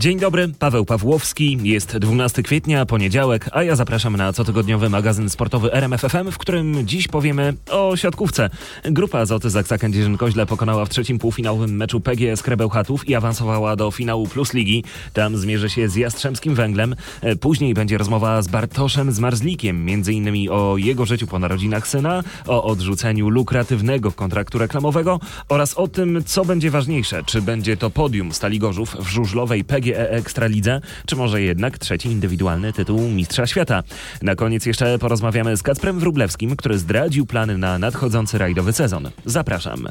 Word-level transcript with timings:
Dzień 0.00 0.18
dobry, 0.18 0.48
Paweł 0.58 0.84
Pawłowski. 0.84 1.58
Jest 1.62 1.96
12 1.96 2.42
kwietnia, 2.42 2.86
poniedziałek, 2.86 3.48
a 3.52 3.62
ja 3.62 3.76
zapraszam 3.76 4.16
na 4.16 4.32
cotygodniowy 4.32 4.88
magazyn 4.90 5.30
sportowy 5.30 5.72
RMFFM, 5.72 6.30
w 6.30 6.38
którym 6.38 6.86
dziś 6.86 7.08
powiemy 7.08 7.54
o 7.70 7.96
siatkówce. 7.96 8.50
Grupa 8.84 9.18
Azoty 9.18 9.50
Zaksa 9.50 9.76
Kędzierzyn-Koźle 9.76 10.46
pokonała 10.46 10.84
w 10.84 10.88
trzecim 10.88 11.18
półfinałowym 11.18 11.76
meczu 11.76 12.00
PGS 12.00 12.42
Krebełchatów 12.42 13.08
i 13.08 13.14
awansowała 13.14 13.76
do 13.76 13.90
finału 13.90 14.26
Plus 14.26 14.54
Ligi. 14.54 14.84
Tam 15.12 15.36
zmierzy 15.36 15.70
się 15.70 15.88
z 15.88 15.96
Jastrzębskim 15.96 16.54
Węglem. 16.54 16.96
Później 17.40 17.74
będzie 17.74 17.98
rozmowa 17.98 18.42
z 18.42 18.48
Bartoszem 18.48 19.12
Zmarzlikiem, 19.12 19.84
między 19.84 20.12
innymi 20.12 20.48
o 20.48 20.76
jego 20.76 21.06
życiu 21.06 21.26
po 21.26 21.38
narodzinach 21.38 21.88
syna, 21.88 22.22
o 22.46 22.64
odrzuceniu 22.64 23.28
lukratywnego 23.28 24.12
kontraktu 24.12 24.58
reklamowego 24.58 25.20
oraz 25.48 25.74
o 25.74 25.88
tym, 25.88 26.22
co 26.26 26.44
będzie 26.44 26.70
ważniejsze, 26.70 27.24
czy 27.24 27.42
będzie 27.42 27.76
to 27.76 27.90
podium 27.90 28.32
Stali 28.32 28.58
Gorzów 28.58 28.96
w 29.00 29.08
żużlowej 29.08 29.64
PGE 29.90 30.10
Ekstralidze, 30.10 30.80
czy 31.06 31.16
może 31.16 31.42
jednak 31.42 31.78
trzeci 31.78 32.08
indywidualny 32.08 32.72
tytuł 32.72 33.00
Mistrza 33.00 33.46
Świata. 33.46 33.82
Na 34.22 34.34
koniec 34.34 34.66
jeszcze 34.66 34.98
porozmawiamy 34.98 35.56
z 35.56 35.62
Kacprem 35.62 36.00
Wrublewskim, 36.00 36.56
który 36.56 36.78
zdradził 36.78 37.26
plany 37.26 37.58
na 37.58 37.78
nadchodzący 37.78 38.38
rajdowy 38.38 38.72
sezon. 38.72 39.10
Zapraszam. 39.24 39.88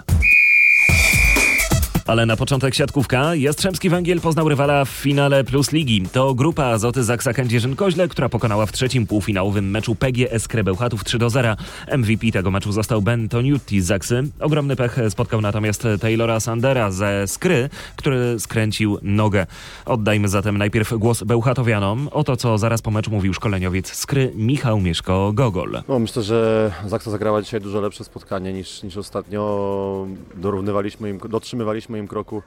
Ale 2.10 2.26
na 2.26 2.36
początek 2.36 2.76
siatkówka. 2.76 3.36
Jastrzębski 3.36 3.90
Węgiel 3.90 4.22
poznał 4.22 4.50
rywala 4.50 4.86
w 4.86 4.90
finale 4.90 5.44
Plus 5.44 5.72
Ligi. 5.72 6.02
To 6.12 6.34
grupa 6.34 6.66
Azoty 6.66 7.04
Zaksa 7.04 7.32
Kędzierzyn-Koźle, 7.32 8.08
która 8.08 8.30
pokonała 8.30 8.66
w 8.66 8.72
trzecim 8.72 9.08
półfinałowym 9.08 9.72
meczu 9.72 9.96
PGS 9.96 10.48
Krebełchatów 10.48 11.04
3 11.04 11.18
do 11.18 11.30
0. 11.30 11.56
MVP 11.98 12.32
tego 12.32 12.52
meczu 12.52 12.72
został 12.72 13.02
Ben 13.02 13.30
Toniutti 13.30 13.82
z 13.82 13.86
Zaksy. 13.86 14.24
Ogromny 14.40 14.76
pech 14.76 14.98
spotkał 15.10 15.42
natomiast 15.42 15.88
Taylora 16.02 16.40
Sandera 16.40 16.92
ze 16.92 17.28
Skry, 17.28 17.70
który 17.96 18.40
skręcił 18.40 18.98
nogę. 19.02 19.46
Oddajmy 19.86 20.28
zatem 20.28 20.58
najpierw 20.58 20.94
głos 20.98 21.24
Bełchatowianom. 21.24 22.08
O 22.12 22.24
to, 22.24 22.38
co 22.38 22.58
zaraz 22.58 22.82
po 22.82 22.92
meczu 22.92 23.12
mówił 23.12 23.34
szkoleniowiec 23.34 23.94
Skry 23.94 24.32
Michał 24.36 24.80
Mieszko-Gogol. 24.80 25.84
No, 25.88 26.00
myślę, 26.00 26.24
że 26.24 26.72
Zaksa 26.86 27.12
zagrała 27.12 27.42
dzisiaj 27.42 27.62
dużo 27.62 27.82
lepsze 27.82 28.04
spotkanie 28.04 28.54
niż, 28.54 28.84
niż 28.84 28.98
ostatnio. 28.98 30.08
Dorównywaliśmy 30.36 31.10
im, 31.10 31.20
dotrzymywaliśmy 31.30 31.99
kroku, 32.08 32.42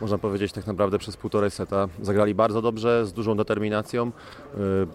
można 0.00 0.18
powiedzieć, 0.18 0.52
tak 0.52 0.66
naprawdę 0.66 0.98
przez 0.98 1.16
półtorej 1.16 1.50
seta. 1.50 1.88
Zagrali 2.02 2.34
bardzo 2.34 2.62
dobrze, 2.62 3.06
z 3.06 3.12
dużą 3.12 3.36
determinacją. 3.36 4.06
Yy, 4.06 4.86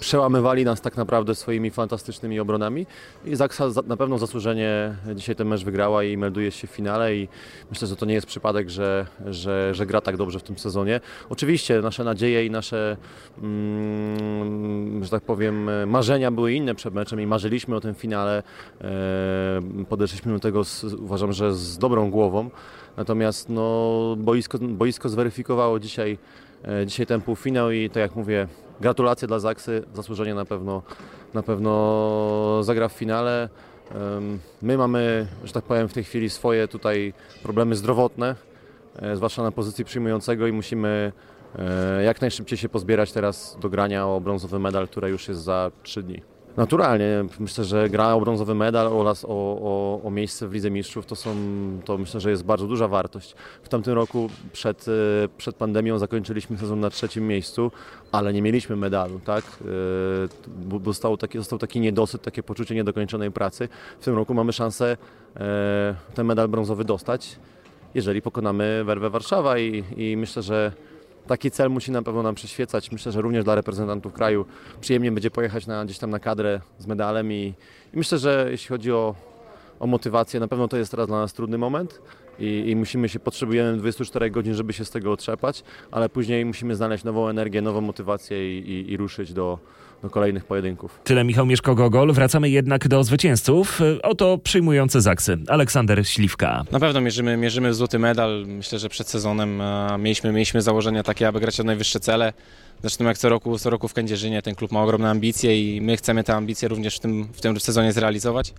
przełamywali 0.00 0.64
nas 0.64 0.80
tak 0.80 0.96
naprawdę 0.96 1.34
swoimi 1.34 1.70
fantastycznymi 1.70 2.40
obronami 2.40 2.86
i 3.24 3.36
Zaksa 3.36 3.68
na 3.86 3.96
pewno 3.96 4.18
zasłużenie 4.18 4.96
dzisiaj 5.14 5.36
ten 5.36 5.48
mecz 5.48 5.64
wygrała 5.64 6.04
i 6.04 6.16
melduje 6.16 6.50
się 6.50 6.66
w 6.66 6.70
finale 6.70 7.16
i 7.16 7.28
myślę, 7.70 7.88
że 7.88 7.96
to 7.96 8.06
nie 8.06 8.14
jest 8.14 8.26
przypadek, 8.26 8.70
że, 8.70 9.06
że, 9.26 9.74
że 9.74 9.86
gra 9.86 10.00
tak 10.00 10.16
dobrze 10.16 10.38
w 10.38 10.42
tym 10.42 10.58
sezonie. 10.58 11.00
Oczywiście 11.30 11.80
nasze 11.80 12.04
nadzieje 12.04 12.46
i 12.46 12.50
nasze, 12.50 12.96
mm, 13.42 15.04
że 15.04 15.10
tak 15.10 15.22
powiem, 15.22 15.70
marzenia 15.86 16.30
były 16.30 16.52
inne 16.52 16.74
przed 16.74 16.94
meczem 16.94 17.20
i 17.20 17.26
marzyliśmy 17.26 17.76
o 17.76 17.80
tym 17.80 17.94
finale. 17.94 18.42
Yy, 19.78 19.84
podeszliśmy 19.84 20.32
do 20.32 20.40
tego, 20.40 20.64
z, 20.64 20.84
uważam, 20.84 21.32
że 21.32 21.54
z 21.54 21.78
dobrą 21.78 22.10
głową. 22.10 22.50
Natomiast 22.96 23.48
no, 23.48 24.16
boisko, 24.18 24.58
boisko 24.58 25.08
zweryfikowało 25.08 25.80
dzisiaj, 25.80 26.18
e, 26.64 26.86
dzisiaj 26.86 27.06
ten 27.06 27.20
półfinał 27.20 27.70
i 27.70 27.90
tak 27.90 28.00
jak 28.00 28.16
mówię, 28.16 28.48
gratulacje 28.80 29.28
dla 29.28 29.38
Zaksy, 29.38 29.82
zasłużenie 29.94 30.34
na 30.34 30.44
pewno, 30.44 30.82
na 31.34 31.42
pewno 31.42 32.60
zagra 32.62 32.88
w 32.88 32.92
finale. 32.92 33.48
My 34.62 34.76
mamy, 34.76 35.26
że 35.44 35.52
tak 35.52 35.64
powiem, 35.64 35.88
w 35.88 35.92
tej 35.92 36.04
chwili 36.04 36.30
swoje 36.30 36.68
tutaj 36.68 37.12
problemy 37.42 37.76
zdrowotne, 37.76 38.34
e, 38.96 39.16
zwłaszcza 39.16 39.42
na 39.42 39.52
pozycji 39.52 39.84
przyjmującego 39.84 40.46
i 40.46 40.52
musimy 40.52 41.12
e, 41.58 42.04
jak 42.04 42.20
najszybciej 42.20 42.58
się 42.58 42.68
pozbierać 42.68 43.12
teraz 43.12 43.56
do 43.60 43.70
grania 43.70 44.06
o 44.06 44.20
brązowy 44.20 44.58
medal, 44.58 44.88
który 44.88 45.08
już 45.08 45.28
jest 45.28 45.42
za 45.42 45.70
3 45.82 46.02
dni. 46.02 46.31
Naturalnie. 46.56 47.24
Myślę, 47.38 47.64
że 47.64 47.88
gra 47.88 48.14
o 48.14 48.20
brązowy 48.20 48.54
medal 48.54 48.86
oraz 48.86 49.24
o, 49.24 49.28
o, 49.28 50.00
o, 50.04 50.10
miejsce 50.10 50.48
w 50.48 50.52
Lidze 50.52 50.70
Mistrzów 50.70 51.06
to, 51.06 51.16
są, 51.16 51.34
to 51.84 51.98
myślę, 51.98 52.20
że 52.20 52.30
jest 52.30 52.44
bardzo 52.44 52.66
duża 52.66 52.88
wartość. 52.88 53.34
W 53.62 53.68
tamtym 53.68 53.94
roku 53.94 54.28
przed, 54.52 54.86
e, 54.88 55.28
przed 55.36 55.56
pandemią 55.56 55.98
zakończyliśmy 55.98 56.58
sezon 56.58 56.80
na 56.80 56.90
trzecim 56.90 57.26
miejscu, 57.26 57.70
ale 58.12 58.32
nie 58.32 58.42
mieliśmy 58.42 58.76
medalu. 58.76 59.20
Tak? 59.24 59.44
E, 60.80 60.84
został 60.84 61.16
taki, 61.16 61.38
został 61.38 61.58
taki 61.58 61.80
niedosyt, 61.80 62.22
takie 62.22 62.42
poczucie 62.42 62.74
niedokończonej 62.74 63.30
pracy. 63.30 63.68
W 64.00 64.04
tym 64.04 64.16
roku 64.16 64.34
mamy 64.34 64.52
szansę 64.52 64.96
e, 65.36 65.94
ten 66.14 66.26
medal 66.26 66.48
brązowy 66.48 66.84
dostać, 66.84 67.38
jeżeli 67.94 68.22
pokonamy 68.22 68.84
Werwę 68.84 69.10
Warszawa 69.10 69.58
i, 69.58 69.84
i 69.96 70.16
myślę, 70.16 70.42
że 70.42 70.72
taki 71.32 71.50
cel 71.50 71.70
musi 71.70 71.90
na 71.90 72.02
pewno 72.02 72.22
nam 72.22 72.34
przyświecać. 72.34 72.92
Myślę, 72.92 73.12
że 73.12 73.20
również 73.20 73.44
dla 73.44 73.54
reprezentantów 73.54 74.12
kraju 74.12 74.44
przyjemnie 74.80 75.12
będzie 75.12 75.30
pojechać 75.30 75.66
na, 75.66 75.84
gdzieś 75.84 75.98
tam 75.98 76.10
na 76.10 76.18
kadrę 76.18 76.60
z 76.78 76.86
medalem 76.86 77.32
i, 77.32 77.54
i 77.94 77.96
myślę, 77.96 78.18
że 78.18 78.48
jeśli 78.50 78.68
chodzi 78.68 78.92
o, 78.92 79.14
o 79.80 79.86
motywację, 79.86 80.40
na 80.40 80.48
pewno 80.48 80.68
to 80.68 80.76
jest 80.76 80.90
teraz 80.90 81.06
dla 81.06 81.18
nas 81.18 81.32
trudny 81.32 81.58
moment 81.58 82.00
i, 82.38 82.64
i, 82.66 82.76
musimy 82.76 83.08
się, 83.08 83.18
potrzebujemy 83.18 83.76
24 83.76 84.30
godzin, 84.30 84.54
żeby 84.54 84.72
się 84.72 84.84
z 84.84 84.90
tego 84.90 85.12
otrzepać, 85.12 85.64
ale 85.90 86.08
później 86.08 86.44
musimy 86.44 86.76
znaleźć 86.76 87.04
nową 87.04 87.28
energię, 87.28 87.62
nową 87.62 87.80
motywację 87.80 88.58
i, 88.58 88.70
i, 88.70 88.92
i 88.92 88.96
ruszyć 88.96 89.32
do, 89.32 89.58
do 90.02 90.10
kolejnych 90.10 90.44
pojedynków. 90.44 91.00
Tyle 91.04 91.24
Michał 91.24 91.46
Mieszko-Gogol. 91.46 92.12
Wracamy 92.12 92.50
jednak 92.50 92.88
do 92.88 93.04
zwycięzców. 93.04 93.80
Oto 94.02 94.38
przyjmujący 94.38 95.00
Zaksy. 95.00 95.38
Aleksander 95.48 96.08
Śliwka. 96.08 96.64
Na 96.72 96.80
pewno 96.80 97.00
mierzymy, 97.00 97.36
mierzymy 97.36 97.74
złoty 97.74 97.98
medal. 97.98 98.44
Myślę, 98.46 98.78
że 98.78 98.88
przed 98.88 99.08
sezonem 99.08 99.62
mieliśmy, 99.98 100.32
mieliśmy 100.32 100.62
założenia 100.62 101.02
takie, 101.02 101.28
aby 101.28 101.40
grać 101.40 101.60
o 101.60 101.64
najwyższe 101.64 102.00
cele. 102.00 102.32
Zresztą 102.80 103.04
jak 103.04 103.18
co 103.18 103.28
roku, 103.28 103.58
co 103.58 103.70
roku 103.70 103.88
w 103.88 103.94
Kędzierzynie 103.94 104.42
ten 104.42 104.54
klub 104.54 104.72
ma 104.72 104.82
ogromne 104.82 105.10
ambicje 105.10 105.76
i 105.76 105.80
my 105.80 105.96
chcemy 105.96 106.24
te 106.24 106.34
ambicje 106.34 106.68
również 106.68 106.96
w 106.96 107.00
tym, 107.00 107.28
w 107.32 107.40
tym 107.40 107.60
sezonie 107.60 107.92
zrealizować. 107.92 108.54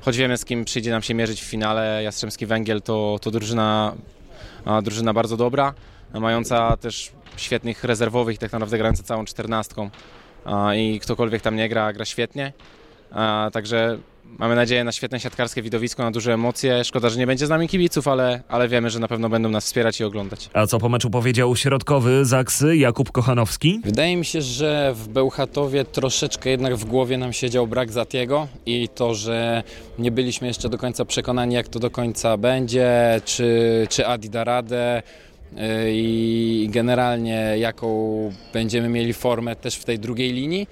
Choć 0.00 0.16
wiemy 0.16 0.36
z 0.36 0.44
kim 0.44 0.64
przyjdzie 0.64 0.90
nam 0.90 1.02
się 1.02 1.14
mierzyć 1.14 1.42
w 1.42 1.44
finale, 1.44 2.02
Jastrzębski 2.02 2.46
Węgiel 2.46 2.82
to, 2.82 3.18
to 3.22 3.30
drużyna, 3.30 3.94
drużyna 4.82 5.12
bardzo 5.12 5.36
dobra, 5.36 5.74
mająca 6.14 6.76
też 6.76 7.12
świetnych 7.36 7.84
rezerwowych, 7.84 8.38
tak 8.38 8.52
naprawdę 8.52 8.78
grająca 8.78 9.02
całą 9.02 9.24
czternastką 9.24 9.90
i 10.76 11.00
ktokolwiek 11.00 11.42
tam 11.42 11.56
nie 11.56 11.68
gra, 11.68 11.92
gra 11.92 12.04
świetnie. 12.04 12.52
Także 13.52 13.98
mamy 14.38 14.56
nadzieję 14.56 14.84
na 14.84 14.92
świetne 14.92 15.20
siatkarskie 15.20 15.62
widowisko, 15.62 16.02
na 16.02 16.10
duże 16.10 16.34
emocje. 16.34 16.84
Szkoda, 16.84 17.08
że 17.08 17.18
nie 17.18 17.26
będzie 17.26 17.46
z 17.46 17.50
nami 17.50 17.68
kibiców, 17.68 18.08
ale, 18.08 18.42
ale 18.48 18.68
wiemy, 18.68 18.90
że 18.90 18.98
na 18.98 19.08
pewno 19.08 19.28
będą 19.28 19.48
nas 19.48 19.64
wspierać 19.64 20.00
i 20.00 20.04
oglądać. 20.04 20.50
A 20.52 20.66
co 20.66 20.78
po 20.78 20.88
meczu 20.88 21.10
powiedział 21.10 21.56
środkowy 21.56 22.24
Zaksy 22.24 22.76
Jakub 22.76 23.12
Kochanowski? 23.12 23.80
Wydaje 23.84 24.16
mi 24.16 24.24
się, 24.24 24.42
że 24.42 24.92
w 24.94 25.08
Bełchatowie 25.08 25.84
troszeczkę 25.84 26.50
jednak 26.50 26.76
w 26.76 26.84
głowie 26.84 27.18
nam 27.18 27.32
siedział 27.32 27.66
brak 27.66 27.92
Zatiego 27.92 28.48
i 28.66 28.88
to, 28.94 29.14
że 29.14 29.62
nie 29.98 30.10
byliśmy 30.10 30.48
jeszcze 30.48 30.68
do 30.68 30.78
końca 30.78 31.04
przekonani, 31.04 31.54
jak 31.54 31.68
to 31.68 31.78
do 31.78 31.90
końca 31.90 32.36
będzie, 32.36 33.20
czy, 33.24 33.86
czy 33.90 34.06
Adi 34.06 34.30
da 34.30 34.44
radę 34.44 35.02
i 35.86 36.68
generalnie 36.72 37.54
jaką 37.58 38.32
będziemy 38.52 38.88
mieli 38.88 39.12
formę 39.12 39.56
też 39.56 39.74
w 39.76 39.84
tej 39.84 39.98
drugiej 39.98 40.32
linii. 40.32 40.66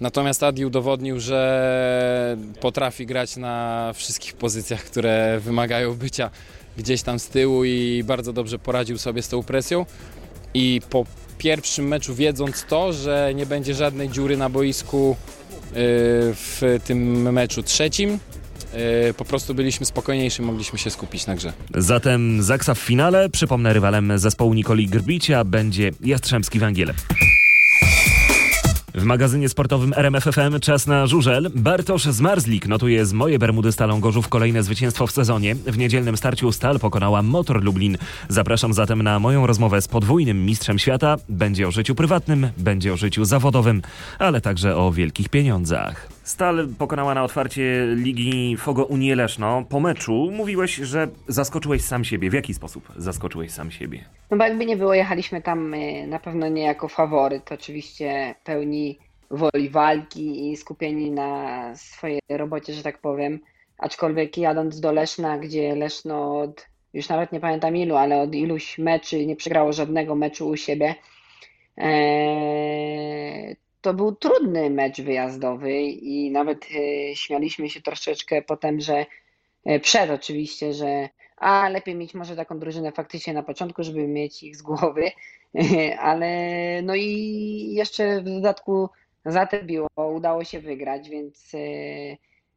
Natomiast 0.00 0.42
Adi 0.42 0.66
udowodnił, 0.66 1.20
że 1.20 2.36
potrafi 2.60 3.06
grać 3.06 3.36
na 3.36 3.92
wszystkich 3.94 4.34
pozycjach, 4.34 4.84
które 4.84 5.40
wymagają 5.40 5.94
bycia 5.94 6.30
gdzieś 6.76 7.02
tam 7.02 7.18
z 7.18 7.28
tyłu 7.28 7.64
i 7.64 8.04
bardzo 8.06 8.32
dobrze 8.32 8.58
poradził 8.58 8.98
sobie 8.98 9.22
z 9.22 9.28
tą 9.28 9.42
presją. 9.42 9.86
I 10.54 10.80
po 10.90 11.06
pierwszym 11.38 11.88
meczu 11.88 12.14
wiedząc 12.14 12.64
to, 12.68 12.92
że 12.92 13.32
nie 13.34 13.46
będzie 13.46 13.74
żadnej 13.74 14.08
dziury 14.08 14.36
na 14.36 14.48
boisku 14.48 15.16
y, 15.16 15.74
w 16.34 16.80
tym 16.84 17.32
meczu 17.32 17.62
trzecim, 17.62 18.18
E, 18.18 18.43
po 19.16 19.24
prostu 19.24 19.54
byliśmy 19.54 19.86
spokojniejsi, 19.86 20.42
mogliśmy 20.42 20.78
się 20.78 20.90
skupić 20.90 21.26
na 21.26 21.34
grze. 21.34 21.52
Zatem 21.74 22.42
Zaksa 22.42 22.74
w 22.74 22.78
finale, 22.78 23.28
przypomnę 23.28 23.72
rywalem 23.72 24.18
zespołu 24.18 24.54
Nikoli 24.54 24.86
Grbicia 24.86 25.44
będzie 25.44 25.90
Jastrzębski 26.00 26.58
Węgiel. 26.58 26.94
W 28.94 29.04
magazynie 29.04 29.48
sportowym 29.48 29.92
RMFFM 29.96 30.60
czas 30.60 30.86
na 30.86 31.06
żużel. 31.06 31.50
Bartosz 31.54 32.04
Zmarzlik 32.04 32.68
notuje 32.68 33.06
z 33.06 33.12
moje 33.12 33.38
Bermudy 33.38 33.72
Stalą 33.72 34.00
Gorzów 34.00 34.28
kolejne 34.28 34.62
zwycięstwo 34.62 35.06
w 35.06 35.10
sezonie. 35.10 35.54
W 35.54 35.78
niedzielnym 35.78 36.16
starciu 36.16 36.52
Stal 36.52 36.80
pokonała 36.80 37.22
Motor 37.22 37.64
Lublin. 37.64 37.98
Zapraszam 38.28 38.74
zatem 38.74 39.02
na 39.02 39.18
moją 39.18 39.46
rozmowę 39.46 39.82
z 39.82 39.88
podwójnym 39.88 40.46
mistrzem 40.46 40.78
świata. 40.78 41.16
Będzie 41.28 41.68
o 41.68 41.70
życiu 41.70 41.94
prywatnym, 41.94 42.50
będzie 42.58 42.92
o 42.92 42.96
życiu 42.96 43.24
zawodowym, 43.24 43.82
ale 44.18 44.40
także 44.40 44.76
o 44.76 44.92
wielkich 44.92 45.28
pieniądzach. 45.28 46.13
Stal 46.24 46.68
pokonała 46.78 47.14
na 47.14 47.24
otwarcie 47.24 47.86
Ligi 47.94 48.56
Fogo 48.56 48.84
Unię 48.84 49.16
Leszno. 49.16 49.64
Po 49.68 49.80
meczu 49.80 50.30
mówiłeś, 50.32 50.74
że 50.74 51.08
zaskoczyłeś 51.28 51.82
sam 51.82 52.04
siebie. 52.04 52.30
W 52.30 52.32
jaki 52.32 52.54
sposób 52.54 52.88
zaskoczyłeś 52.96 53.50
sam 53.50 53.70
siebie? 53.70 54.04
No 54.30 54.36
bo 54.36 54.44
jakby 54.44 54.66
nie 54.66 54.76
było, 54.76 54.94
jechaliśmy 54.94 55.42
tam 55.42 55.74
y, 55.74 56.06
na 56.06 56.18
pewno 56.18 56.48
nie 56.48 56.62
jako 56.62 56.88
faworyt. 56.88 57.52
Oczywiście 57.52 58.34
pełni 58.44 58.98
woli 59.30 59.70
walki 59.70 60.50
i 60.50 60.56
skupieni 60.56 61.10
na 61.10 61.72
swojej 61.76 62.20
robocie, 62.30 62.72
że 62.72 62.82
tak 62.82 62.98
powiem. 62.98 63.40
Aczkolwiek 63.78 64.38
jadąc 64.38 64.80
do 64.80 64.92
Leszna, 64.92 65.38
gdzie 65.38 65.74
Leszno 65.74 66.40
od, 66.40 66.66
już 66.94 67.08
nawet 67.08 67.32
nie 67.32 67.40
pamiętam 67.40 67.76
ilu, 67.76 67.96
ale 67.96 68.20
od 68.20 68.34
iluś 68.34 68.78
meczy 68.78 69.26
nie 69.26 69.36
przegrało 69.36 69.72
żadnego 69.72 70.14
meczu 70.14 70.48
u 70.48 70.56
siebie, 70.56 70.94
To 73.84 73.94
był 73.94 74.16
trudny 74.16 74.70
mecz 74.70 75.00
wyjazdowy 75.00 75.82
i 75.82 76.30
nawet 76.30 76.66
śmialiśmy 77.14 77.70
się 77.70 77.82
troszeczkę 77.82 78.42
potem, 78.42 78.80
że 78.80 79.06
przed 79.82 80.10
oczywiście, 80.10 80.72
że 80.72 81.08
a 81.36 81.68
lepiej 81.68 81.94
mieć 81.94 82.14
może 82.14 82.36
taką 82.36 82.58
drużynę 82.58 82.92
faktycznie 82.92 83.32
na 83.32 83.42
początku, 83.42 83.82
żeby 83.82 84.08
mieć 84.08 84.42
ich 84.42 84.56
z 84.56 84.62
głowy, 84.62 85.10
ale 85.98 86.28
no 86.82 86.94
i 86.94 87.74
jeszcze 87.74 88.20
w 88.20 88.24
dodatku 88.24 88.88
za 89.24 89.46
te 89.46 89.64
biło, 89.64 89.88
udało 90.14 90.44
się 90.44 90.60
wygrać, 90.60 91.08
więc 91.08 91.52
e, 91.54 91.58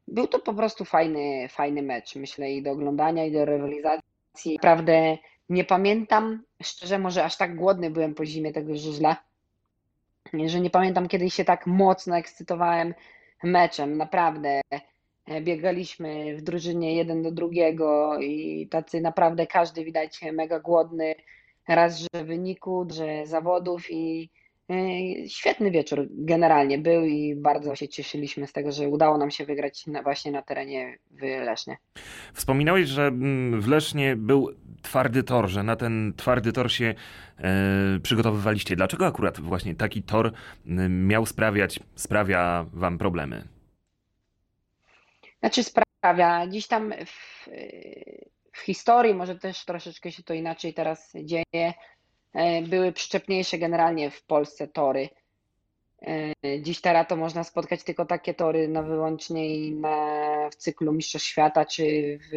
był 0.08 0.28
to 0.28 0.40
po 0.40 0.54
prostu 0.54 0.86
fajny, 0.86 1.48
fajny 1.50 1.82
mecz, 1.82 2.16
myślę, 2.16 2.52
i 2.52 2.64
do 2.64 2.72
oglądania, 2.72 3.26
i 3.26 3.32
do 3.32 3.46
rywalizacji. 3.46 4.56
Naprawdę 4.56 5.18
nie 5.50 5.64
pamiętam, 5.64 6.44
szczerze 6.64 7.00
może 7.00 7.24
aż 7.24 7.38
tak 7.38 7.56
głodny 7.56 7.90
byłem 7.90 8.16
po 8.16 8.26
zimie 8.26 8.54
tego 8.54 8.78
żużla, 8.78 9.27
że 10.46 10.60
nie 10.60 10.70
pamiętam 10.70 11.08
kiedy 11.08 11.30
się 11.30 11.46
tak 11.46 11.68
mocno 11.68 12.18
ekscytowałem 12.18 12.94
meczem, 13.44 13.98
naprawdę. 13.98 14.62
E, 15.26 15.42
biegaliśmy 15.42 16.36
w 16.38 16.42
drużynie 16.42 16.96
jeden 16.96 17.24
do 17.24 17.32
drugiego 17.32 18.20
i 18.20 18.68
tacy 18.72 19.02
naprawdę 19.02 19.48
każdy 19.48 19.84
widać 19.84 20.22
mega 20.34 20.60
głodny, 20.60 21.16
raz, 21.68 22.00
że 22.00 22.24
wyniku, 22.26 22.88
że 22.92 23.26
zawodów 23.26 23.92
i 23.92 24.30
świetny 25.28 25.72
wieczór 25.72 26.08
generalnie 26.10 26.78
był 26.78 27.06
i 27.06 27.36
bardzo 27.36 27.76
się 27.76 27.88
cieszyliśmy 27.88 28.48
z 28.48 28.54
tego, 28.54 28.72
że 28.72 28.88
udało 28.88 29.18
nam 29.18 29.32
się 29.32 29.46
wygrać 29.46 29.88
na, 29.88 30.04
właśnie 30.04 30.32
na 30.32 30.42
terenie 30.42 30.98
w 31.12 31.22
Lesznie. 31.22 31.78
Wspominałeś, 32.34 32.88
że 32.88 33.08
mm, 33.08 33.62
w 33.62 33.68
Lesznie 33.68 34.16
był 34.16 34.50
twardy 34.82 35.24
tor, 35.24 35.48
że 35.48 35.64
na 35.64 35.76
ten 35.76 36.14
twardy 36.18 36.54
tor 36.54 36.72
się 36.72 36.96
e, 37.38 38.00
przygotowywaliście. 38.04 38.76
Dlaczego 38.76 39.08
akurat 39.08 39.40
właśnie 39.40 39.76
taki 39.76 40.04
tor 40.04 40.32
miał 40.90 41.26
sprawiać, 41.26 41.80
sprawia 41.96 42.66
wam 42.74 42.98
problemy? 42.98 43.48
Znaczy 45.40 45.64
sprawia, 45.64 46.48
dziś 46.48 46.68
tam 46.68 46.94
w, 47.06 47.50
w 48.52 48.60
historii, 48.60 49.14
może 49.14 49.36
też 49.36 49.66
troszeczkę 49.66 50.12
się 50.12 50.24
to 50.24 50.34
inaczej 50.34 50.74
teraz 50.74 51.14
dzieje, 51.24 51.74
były 52.70 52.92
przyczepniejsze 52.92 53.58
generalnie 53.58 54.12
w 54.12 54.24
Polsce 54.24 54.68
tory. 54.68 55.10
E, 56.02 56.62
dziś 56.62 56.82
teraz 56.82 57.08
to 57.08 57.16
można 57.16 57.44
spotkać 57.44 57.84
tylko 57.84 58.06
takie 58.06 58.34
tory 58.34 58.68
no 58.68 58.84
wyłącznie 58.84 59.72
na, 59.72 60.50
w 60.50 60.56
cyklu 60.56 60.94
Mistrzostw 60.94 61.28
Świata 61.28 61.66
czy 61.66 62.20
w, 62.32 62.34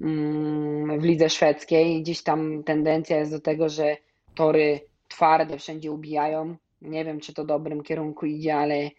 mm, 0.00 1.00
w 1.00 1.04
lidze 1.04 1.30
szwedzkiej. 1.30 2.02
Dziś 2.02 2.22
tam 2.22 2.64
tendencja 2.64 3.18
jest 3.18 3.30
do 3.30 3.40
tego, 3.40 3.68
że 3.68 3.96
tory 4.34 4.80
twarde 5.08 5.58
wszędzie 5.58 5.92
ubijają. 5.92 6.56
Nie 6.82 7.04
wiem, 7.04 7.20
czy 7.20 7.34
to 7.34 7.44
dobrym 7.44 7.82
kierunku 7.82 8.26
idzie, 8.26 8.56
ale 8.56 8.90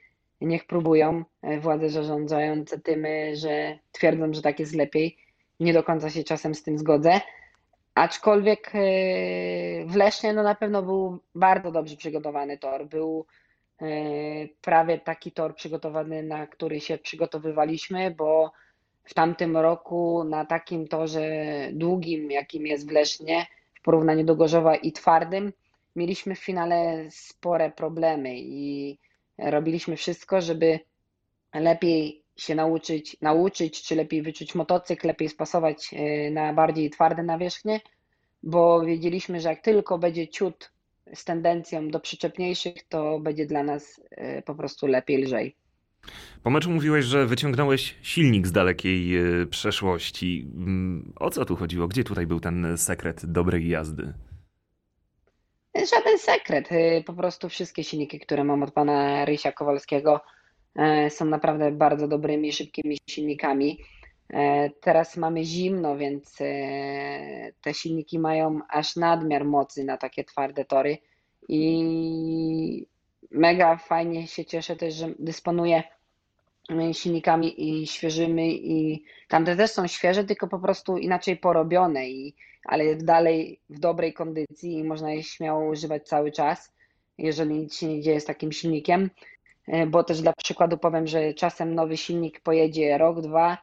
niech 0.42 0.68
próbują 0.68 1.24
e, 1.42 1.60
władze 1.60 1.90
zarządzające 1.90 2.80
tym, 2.80 3.06
e, 3.06 3.36
że 3.36 3.80
twierdzą, 3.92 4.34
że 4.34 4.42
tak 4.42 4.60
jest 4.60 4.76
lepiej. 4.76 5.18
Nie 5.60 5.74
do 5.74 5.84
końca 5.84 6.10
się 6.10 6.24
czasem 6.24 6.56
z 6.56 6.64
tym 6.64 6.78
zgodzę. 6.78 7.22
Aczkolwiek 7.96 8.72
e, 8.76 8.80
w 9.86 9.96
Lesznie 9.96 10.34
no 10.34 10.44
na 10.44 10.56
pewno 10.56 10.84
był 10.84 11.20
bardzo 11.36 11.72
dobrze 11.72 11.96
przygotowany 11.96 12.58
tor. 12.58 12.88
Był 12.88 13.26
prawie 14.62 15.00
taki 15.00 15.32
tor 15.32 15.56
przygotowany, 15.56 16.24
na 16.24 16.48
który 16.48 16.80
się 16.80 16.98
przygotowywaliśmy, 16.98 18.12
bo 18.12 18.52
w 19.04 19.14
tamtym 19.14 19.58
roku 19.58 20.24
na 20.24 20.46
takim 20.46 20.88
torze 20.88 21.22
długim, 21.74 22.32
jakim 22.32 22.68
jest 22.68 22.88
w 22.88 22.92
Lesznie, 22.92 23.46
w 23.74 23.82
porównaniu 23.82 24.24
do 24.24 24.36
Gorzowa 24.36 24.76
i 24.76 24.92
twardym, 24.92 25.54
mieliśmy 25.96 26.36
w 26.36 26.40
finale 26.40 27.08
spore 27.10 27.72
problemy 27.72 28.30
i 28.36 28.98
robiliśmy 29.38 29.96
wszystko, 29.96 30.42
żeby 30.42 30.80
lepiej 31.54 32.24
się 32.40 32.56
nauczyć, 32.56 33.18
nauczyć, 33.22 33.84
czy 33.84 33.96
lepiej 33.96 34.22
wyczuć 34.22 34.56
motocykl, 34.56 35.08
lepiej 35.08 35.30
spasować 35.30 35.90
e, 35.94 36.32
na 36.32 36.54
bardziej 36.54 36.90
twarde 36.90 37.24
nawierzchnie, 37.24 37.82
bo 38.44 38.86
wiedzieliśmy, 38.86 39.40
że 39.40 39.50
jak 39.50 39.62
tylko 39.62 39.98
będzie 39.98 40.28
ciut 40.28 40.72
z 41.14 41.26
tendencją 41.26 41.90
do 41.90 42.00
przyczepniejszych, 42.00 42.74
to 42.90 43.20
będzie 43.20 43.46
dla 43.46 43.64
nas 43.64 44.02
e, 44.12 44.42
po 44.42 44.56
prostu 44.56 44.88
lepiej, 44.88 45.24
lżej. 45.24 45.56
Po 46.44 46.50
meczu 46.50 46.72
mówiłeś, 46.72 47.06
że 47.06 47.26
wyciągnąłeś 47.26 47.96
silnik 48.02 48.48
z 48.48 48.52
dalekiej 48.52 49.18
e, 49.18 49.46
przeszłości. 49.46 50.52
Mm, 50.56 51.14
o 51.20 51.30
co 51.30 51.46
tu 51.46 51.56
chodziło? 51.56 51.88
Gdzie 51.88 52.04
tutaj 52.04 52.28
był 52.28 52.40
ten 52.40 52.78
sekret 52.78 53.26
dobrej 53.26 53.70
jazdy? 53.70 54.14
Żaden 55.76 56.18
sekret. 56.18 56.70
Po 57.06 57.14
prostu 57.14 57.50
wszystkie 57.50 57.84
silniki, 57.84 58.20
które 58.20 58.44
mam 58.44 58.64
od 58.64 58.72
pana 58.72 59.26
Rysia 59.26 59.52
Kowalskiego, 59.52 60.22
są 61.10 61.25
naprawdę 61.25 61.71
bardzo 61.71 62.07
dobrymi, 62.07 62.54
szybkimi 62.54 62.98
silnikami. 63.10 63.80
Y, 64.33 64.36
teraz 64.81 65.18
mamy 65.18 65.44
zimno, 65.44 65.98
więc 65.98 66.38
te 67.62 67.74
silniki 67.74 68.19
mają 68.19 68.60
aż 68.69 68.95
nadmiar 68.95 69.45
mocy 69.45 69.83
na 69.83 69.98
takie 69.98 70.24
twarde 70.24 70.66
tory 70.66 70.98
i 71.50 72.86
mega 73.31 73.77
fajnie 73.77 74.27
się 74.27 74.45
cieszę 74.45 74.75
też, 74.75 74.95
że 74.95 75.10
dysponuję 75.19 75.83
silnikami 76.94 77.81
i 77.81 77.88
świeżymi 77.88 78.71
i 78.71 79.04
tamte 79.27 79.56
też 79.56 79.71
są 79.71 79.88
świeże, 79.88 80.24
tylko 80.24 80.48
po 80.48 80.60
prostu 80.60 80.98
inaczej 80.98 81.38
porobione 81.38 82.10
i 82.10 82.36
ale 82.66 82.95
dalej 82.95 83.60
w 83.69 83.80
dobrej 83.80 84.13
kondycji 84.13 84.74
i 84.77 84.83
można 84.83 85.12
je 85.12 85.24
śmiało 85.24 85.69
używać 85.69 86.07
cały 86.07 86.31
czas, 86.31 86.74
jeżeli 87.18 87.56
nic 87.56 87.75
się 87.75 87.88
nie 87.88 88.01
dzieje 88.01 88.19
z 88.19 88.25
takim 88.25 88.51
silnikiem. 88.51 89.10
E, 89.69 89.88
bo 89.88 90.04
też 90.04 90.21
dla 90.21 90.33
przykładu 90.33 90.77
powiem, 90.77 91.07
że 91.07 91.33
czasem 91.33 91.75
nowy 91.75 91.98
silnik 91.98 92.39
pojedzie 92.42 92.98
rok, 92.98 93.21
dwa, 93.21 93.57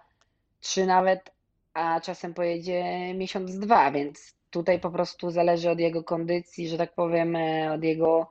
trzy 0.60 0.86
nawet, 0.86 1.30
a 1.74 2.00
czasem 2.00 2.34
pojedzie 2.34 2.84
miesiąc, 3.14 3.58
dwa, 3.58 3.90
więc 3.90 4.34
tutaj 4.50 4.80
po 4.80 4.90
prostu 4.90 5.30
zależy 5.30 5.70
od 5.70 5.78
jego 5.78 6.04
kondycji, 6.04 6.68
że 6.68 6.78
tak 6.78 6.94
powiem, 6.94 7.36
e, 7.36 7.72
od 7.72 7.84
jego, 7.84 8.28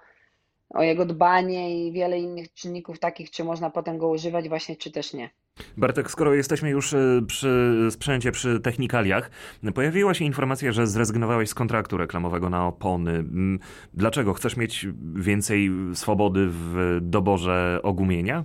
o 0.69 0.83
jego 0.83 1.05
dbanie 1.05 1.87
i 1.87 1.91
wiele 1.91 2.19
innych 2.19 2.53
czynników 2.53 2.99
takich, 2.99 3.31
czy 3.31 3.43
można 3.43 3.69
potem 3.69 3.97
go 3.97 4.09
używać 4.09 4.49
właśnie, 4.49 4.75
czy 4.75 4.91
też 4.91 5.13
nie. 5.13 5.29
Bartek, 5.77 6.11
skoro 6.11 6.33
jesteśmy 6.33 6.69
już 6.69 6.93
e, 6.93 7.21
przy 7.27 7.73
sprzęcie, 7.91 8.31
przy 8.31 8.59
technikaliach, 8.59 9.31
pojawiła 9.75 10.13
się 10.13 10.25
informacja, 10.25 10.71
że 10.71 10.87
zrezygnowałeś 10.87 11.49
z 11.49 11.53
kontraktu 11.53 11.97
reklamowego 11.97 12.49
na 12.49 12.67
opony. 12.67 13.11
Mm, 13.11 13.59
dlaczego? 13.93 14.33
Chcesz 14.33 14.57
mieć 14.57 14.87
więcej 15.15 15.69
swobody 15.93 16.47
w 16.49 16.97
doborze 17.01 17.79
ogumienia? 17.83 18.43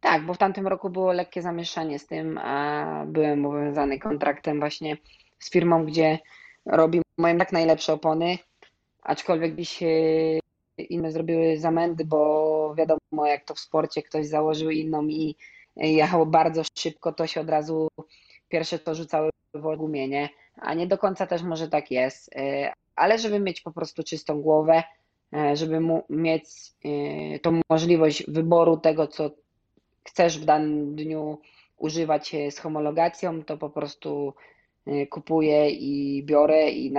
Tak, 0.00 0.26
bo 0.26 0.34
w 0.34 0.38
tamtym 0.38 0.66
roku 0.66 0.90
było 0.90 1.12
lekkie 1.12 1.42
zamieszanie 1.42 1.98
z 1.98 2.06
tym, 2.06 2.38
a 2.38 3.04
byłem 3.06 3.46
obowiązany 3.46 3.98
kontraktem 3.98 4.58
właśnie 4.58 4.96
z 5.38 5.50
firmą, 5.50 5.84
gdzie 5.84 6.18
robi 6.66 7.00
moje 7.18 7.36
tak 7.36 7.52
najlepsze 7.52 7.92
opony, 7.92 8.38
aczkolwiek 9.02 9.56
dziś 9.56 9.80
inne 10.78 11.12
zrobiły 11.12 11.58
zamędy, 11.58 12.04
bo 12.04 12.49
wiadomo 12.74 13.26
jak 13.26 13.44
to 13.44 13.54
w 13.54 13.60
sporcie, 13.60 14.02
ktoś 14.02 14.26
założył 14.26 14.70
inną 14.70 15.06
i 15.06 15.36
jechał 15.76 16.26
bardzo 16.26 16.62
szybko, 16.78 17.12
to 17.12 17.26
się 17.26 17.40
od 17.40 17.50
razu 17.50 17.88
pierwsze 18.48 18.78
to 18.78 18.94
rzucały 18.94 19.30
w 19.54 19.76
gumienie, 19.76 20.28
a 20.56 20.74
nie 20.74 20.86
do 20.86 20.98
końca 20.98 21.26
też 21.26 21.42
może 21.42 21.68
tak 21.68 21.90
jest, 21.90 22.36
e, 22.36 22.72
ale 22.96 23.18
żeby 23.18 23.40
mieć 23.40 23.60
po 23.60 23.72
prostu 23.72 24.02
czystą 24.02 24.42
głowę, 24.42 24.82
e, 25.34 25.56
żeby 25.56 25.80
mieć 26.10 26.44
e, 27.34 27.38
tą 27.38 27.60
możliwość 27.70 28.24
wyboru 28.28 28.76
tego, 28.76 29.06
co 29.06 29.30
chcesz 30.08 30.38
w 30.38 30.44
danym 30.44 30.96
dniu 30.96 31.38
używać 31.76 32.36
z 32.50 32.58
homologacją, 32.58 33.44
to 33.44 33.56
po 33.56 33.70
prostu 33.70 34.34
kupuję 35.10 35.70
i 35.70 36.22
biorę 36.24 36.70
i 36.70 36.94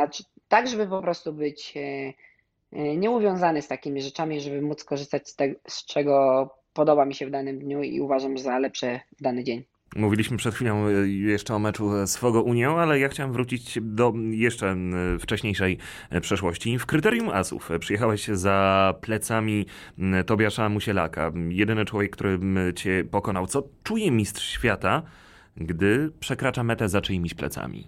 tak, 0.48 0.68
żeby 0.68 0.88
po 0.88 1.02
prostu 1.02 1.34
być 1.34 1.74
nieuwiązany 2.72 3.62
z 3.62 3.68
takimi 3.68 4.02
rzeczami, 4.02 4.42
żeby 4.42 4.62
móc 4.62 4.84
korzystać 4.84 5.30
z 5.30 5.36
tego, 5.36 5.60
z 5.68 5.86
czego 5.86 6.50
podoba 6.74 7.06
mi 7.06 7.16
się 7.16 7.28
w 7.28 7.32
danym 7.32 7.60
dniu 7.60 7.84
i 7.84 8.02
uważam 8.02 8.38
za 8.38 8.60
lepsze 8.60 9.00
w 9.18 9.22
dany 9.22 9.44
dzień. 9.44 9.64
Mówiliśmy 9.96 10.38
przed 10.38 10.56
chwilą 10.56 10.88
e, 10.88 10.92
jeszcze 11.08 11.56
o 11.56 11.60
meczu 11.60 12.08
z 12.08 12.18
Fogo 12.18 12.42
Unią, 12.42 12.80
ale 12.80 13.00
ja 13.00 13.10
chciałem 13.10 13.34
wrócić 13.34 13.80
do 13.82 14.14
jeszcze 14.32 14.76
wcześniejszej 15.20 15.78
e, 16.10 16.22
przeszłości. 16.22 16.80
W 16.80 16.86
kryterium 16.86 17.30
asów 17.30 17.70
przyjechałeś 17.80 18.28
za 18.28 18.94
plecami 19.02 19.66
Tobiasza 20.26 20.70
Musielaka, 20.70 21.32
jedyny 21.50 21.86
człowiek, 21.86 22.12
który 22.12 22.40
cię 22.76 23.04
pokonał. 23.12 23.48
Co 23.48 23.64
czuje 23.84 24.12
mistrz 24.12 24.50
świata, 24.50 25.02
gdy 25.58 26.12
przekracza 26.20 26.64
metę 26.64 26.90
za 26.90 27.02
czyimiś 27.02 27.34
plecami? 27.34 27.88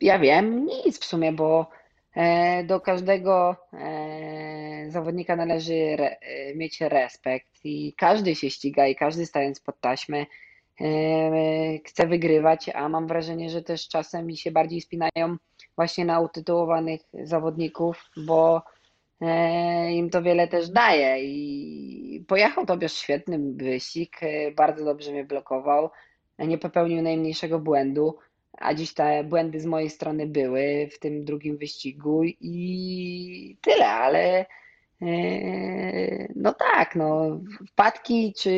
Ja 0.00 0.18
wiem, 0.18 0.66
nic 0.66 0.98
w 0.98 1.04
sumie, 1.04 1.32
bo 1.32 1.70
e, 2.14 2.64
do 2.64 2.80
każdego 2.80 3.56
e, 3.72 4.90
zawodnika 4.90 5.36
należy 5.36 5.74
e, 5.74 6.18
mieć 6.54 6.80
respekt 6.80 7.64
i 7.64 7.94
każdy 7.96 8.34
się 8.34 8.50
ściga 8.50 8.86
i 8.86 8.96
każdy 8.96 9.26
stając 9.26 9.60
pod 9.60 9.80
taśmę 9.80 10.26
chce 11.86 12.06
wygrywać, 12.06 12.68
a 12.68 12.88
mam 12.88 13.06
wrażenie, 13.06 13.50
że 13.50 13.62
też 13.62 13.88
czasem 13.88 14.26
mi 14.26 14.36
się 14.36 14.50
bardziej 14.50 14.80
spinają 14.80 15.36
właśnie 15.76 16.04
na 16.04 16.20
utytułowanych 16.20 17.00
zawodników, 17.24 18.04
bo 18.16 18.62
im 19.90 20.10
to 20.10 20.22
wiele 20.22 20.48
też 20.48 20.68
daje 20.68 21.24
i 21.24 22.24
pojechał 22.28 22.66
Tobiasz 22.66 22.92
świetny 22.92 23.38
wyścig, 23.52 24.20
bardzo 24.56 24.84
dobrze 24.84 25.12
mnie 25.12 25.24
blokował, 25.24 25.90
nie 26.38 26.58
popełnił 26.58 27.02
najmniejszego 27.02 27.58
błędu 27.58 28.18
a 28.56 28.74
dziś 28.74 28.94
te 28.94 29.24
błędy 29.24 29.60
z 29.60 29.66
mojej 29.66 29.90
strony 29.90 30.26
były 30.26 30.88
w 30.92 30.98
tym 30.98 31.24
drugim 31.24 31.56
wyścigu 31.56 32.22
i 32.24 33.56
tyle, 33.60 33.86
ale 33.88 34.46
e, 35.02 35.06
no 36.36 36.52
tak, 36.52 36.96
no, 36.96 37.40
wpadki 37.72 38.34
czy, 38.38 38.50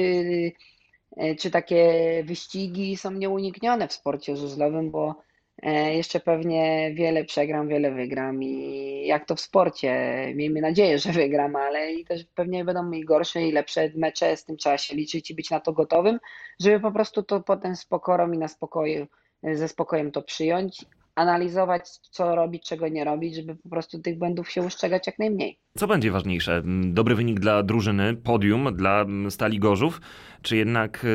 e, 1.16 1.34
czy 1.34 1.50
takie 1.50 1.92
wyścigi 2.26 2.96
są 2.96 3.10
nieuniknione 3.10 3.88
w 3.88 3.92
sporcie 3.92 4.36
żużlowym, 4.36 4.90
bo 4.90 5.14
e, 5.62 5.94
jeszcze 5.94 6.20
pewnie 6.20 6.92
wiele 6.94 7.24
przegram, 7.24 7.68
wiele 7.68 7.90
wygram 7.90 8.42
i 8.42 9.06
jak 9.06 9.26
to 9.26 9.36
w 9.36 9.40
sporcie, 9.40 9.92
miejmy 10.34 10.60
nadzieję, 10.60 10.98
że 10.98 11.12
wygram, 11.12 11.56
ale 11.56 11.92
i 11.92 12.04
też 12.04 12.24
pewnie 12.34 12.64
będą 12.64 12.90
i 12.90 13.04
gorsze 13.04 13.42
i 13.42 13.52
lepsze 13.52 13.90
mecze, 13.94 14.36
z 14.36 14.44
tym 14.44 14.56
trzeba 14.56 14.78
się 14.78 14.96
liczyć 14.96 15.30
i 15.30 15.34
być 15.34 15.50
na 15.50 15.60
to 15.60 15.72
gotowym, 15.72 16.18
żeby 16.60 16.80
po 16.80 16.92
prostu 16.92 17.22
to 17.22 17.40
potem 17.40 17.76
z 17.76 17.86
pokorą 17.86 18.32
i 18.32 18.38
na 18.38 18.48
spokoju 18.48 19.06
ze 19.42 19.68
spokojem 19.68 20.12
to 20.12 20.22
przyjąć, 20.22 20.84
analizować, 21.14 21.88
co 21.88 22.34
robić, 22.34 22.68
czego 22.68 22.88
nie 22.88 23.04
robić, 23.04 23.36
żeby 23.36 23.56
po 23.56 23.68
prostu 23.68 23.98
tych 23.98 24.18
błędów 24.18 24.50
się 24.50 24.62
uszczegać 24.62 25.06
jak 25.06 25.18
najmniej. 25.18 25.58
Co 25.76 25.86
będzie 25.86 26.10
ważniejsze? 26.10 26.62
Dobry 26.84 27.14
wynik 27.14 27.40
dla 27.40 27.62
drużyny, 27.62 28.16
podium 28.16 28.76
dla 28.76 29.06
Stali 29.30 29.58
Gorzów, 29.58 30.00
czy 30.42 30.56
jednak 30.56 31.06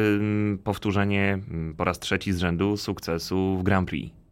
powtórzenie 0.63 1.39
po 1.77 1.83
raz 1.83 1.99
trzeci 1.99 2.33
z 2.33 2.37
rzędu 2.37 2.77
sukcesu 2.77 3.57
w 3.57 3.63
Grand 3.63 3.89
Prix? 3.89 4.23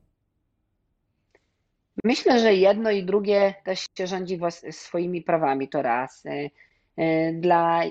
Myślę, 2.03 2.39
że 2.39 2.53
jedno 2.53 2.91
i 2.91 3.03
drugie 3.03 3.53
też 3.63 3.85
się 3.97 4.07
rządzi 4.07 4.39
swoimi 4.71 5.21
prawami, 5.21 5.69
to 5.69 5.81
raz. 5.81 6.25
E, 6.25 6.49
e, 6.97 7.33
dla 7.33 7.81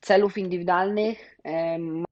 celów 0.00 0.38
indywidualnych 0.38 1.36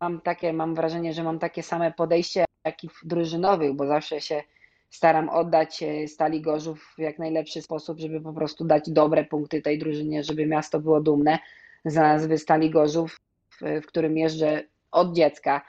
mam 0.00 0.21
takie, 0.21 0.52
mam 0.52 0.75
wrażenie, 0.75 1.12
że 1.12 1.25
mam 1.25 1.38
takie 1.38 1.62
same 1.62 1.92
podejście 1.92 2.45
jak 2.64 2.85
i 2.85 2.88
drużynowych, 3.02 3.75
bo 3.75 3.87
zawsze 3.87 4.21
się 4.21 4.42
staram 4.90 5.28
oddać 5.28 5.83
e, 5.83 6.09
Stali 6.09 6.40
Gorzów 6.40 6.95
w 6.97 6.99
jak 6.99 7.18
najlepszy 7.18 7.62
sposób, 7.62 7.99
żeby 7.99 8.21
po 8.21 8.33
prostu 8.33 8.64
dać 8.64 8.90
dobre 8.90 9.25
punkty 9.25 9.62
tej 9.62 9.78
drużynie, 9.78 10.25
żeby 10.25 10.47
miasto 10.47 10.80
było 10.80 11.00
dumne 11.00 11.38
z 11.85 11.95
nazwy 11.95 12.38
Stali 12.38 12.71
Gorzów, 12.71 13.21
w, 13.50 13.80
w 13.83 13.87
którym 13.87 14.18
jeżdżę 14.18 14.64
od 14.90 15.14
dziecka. 15.14 15.62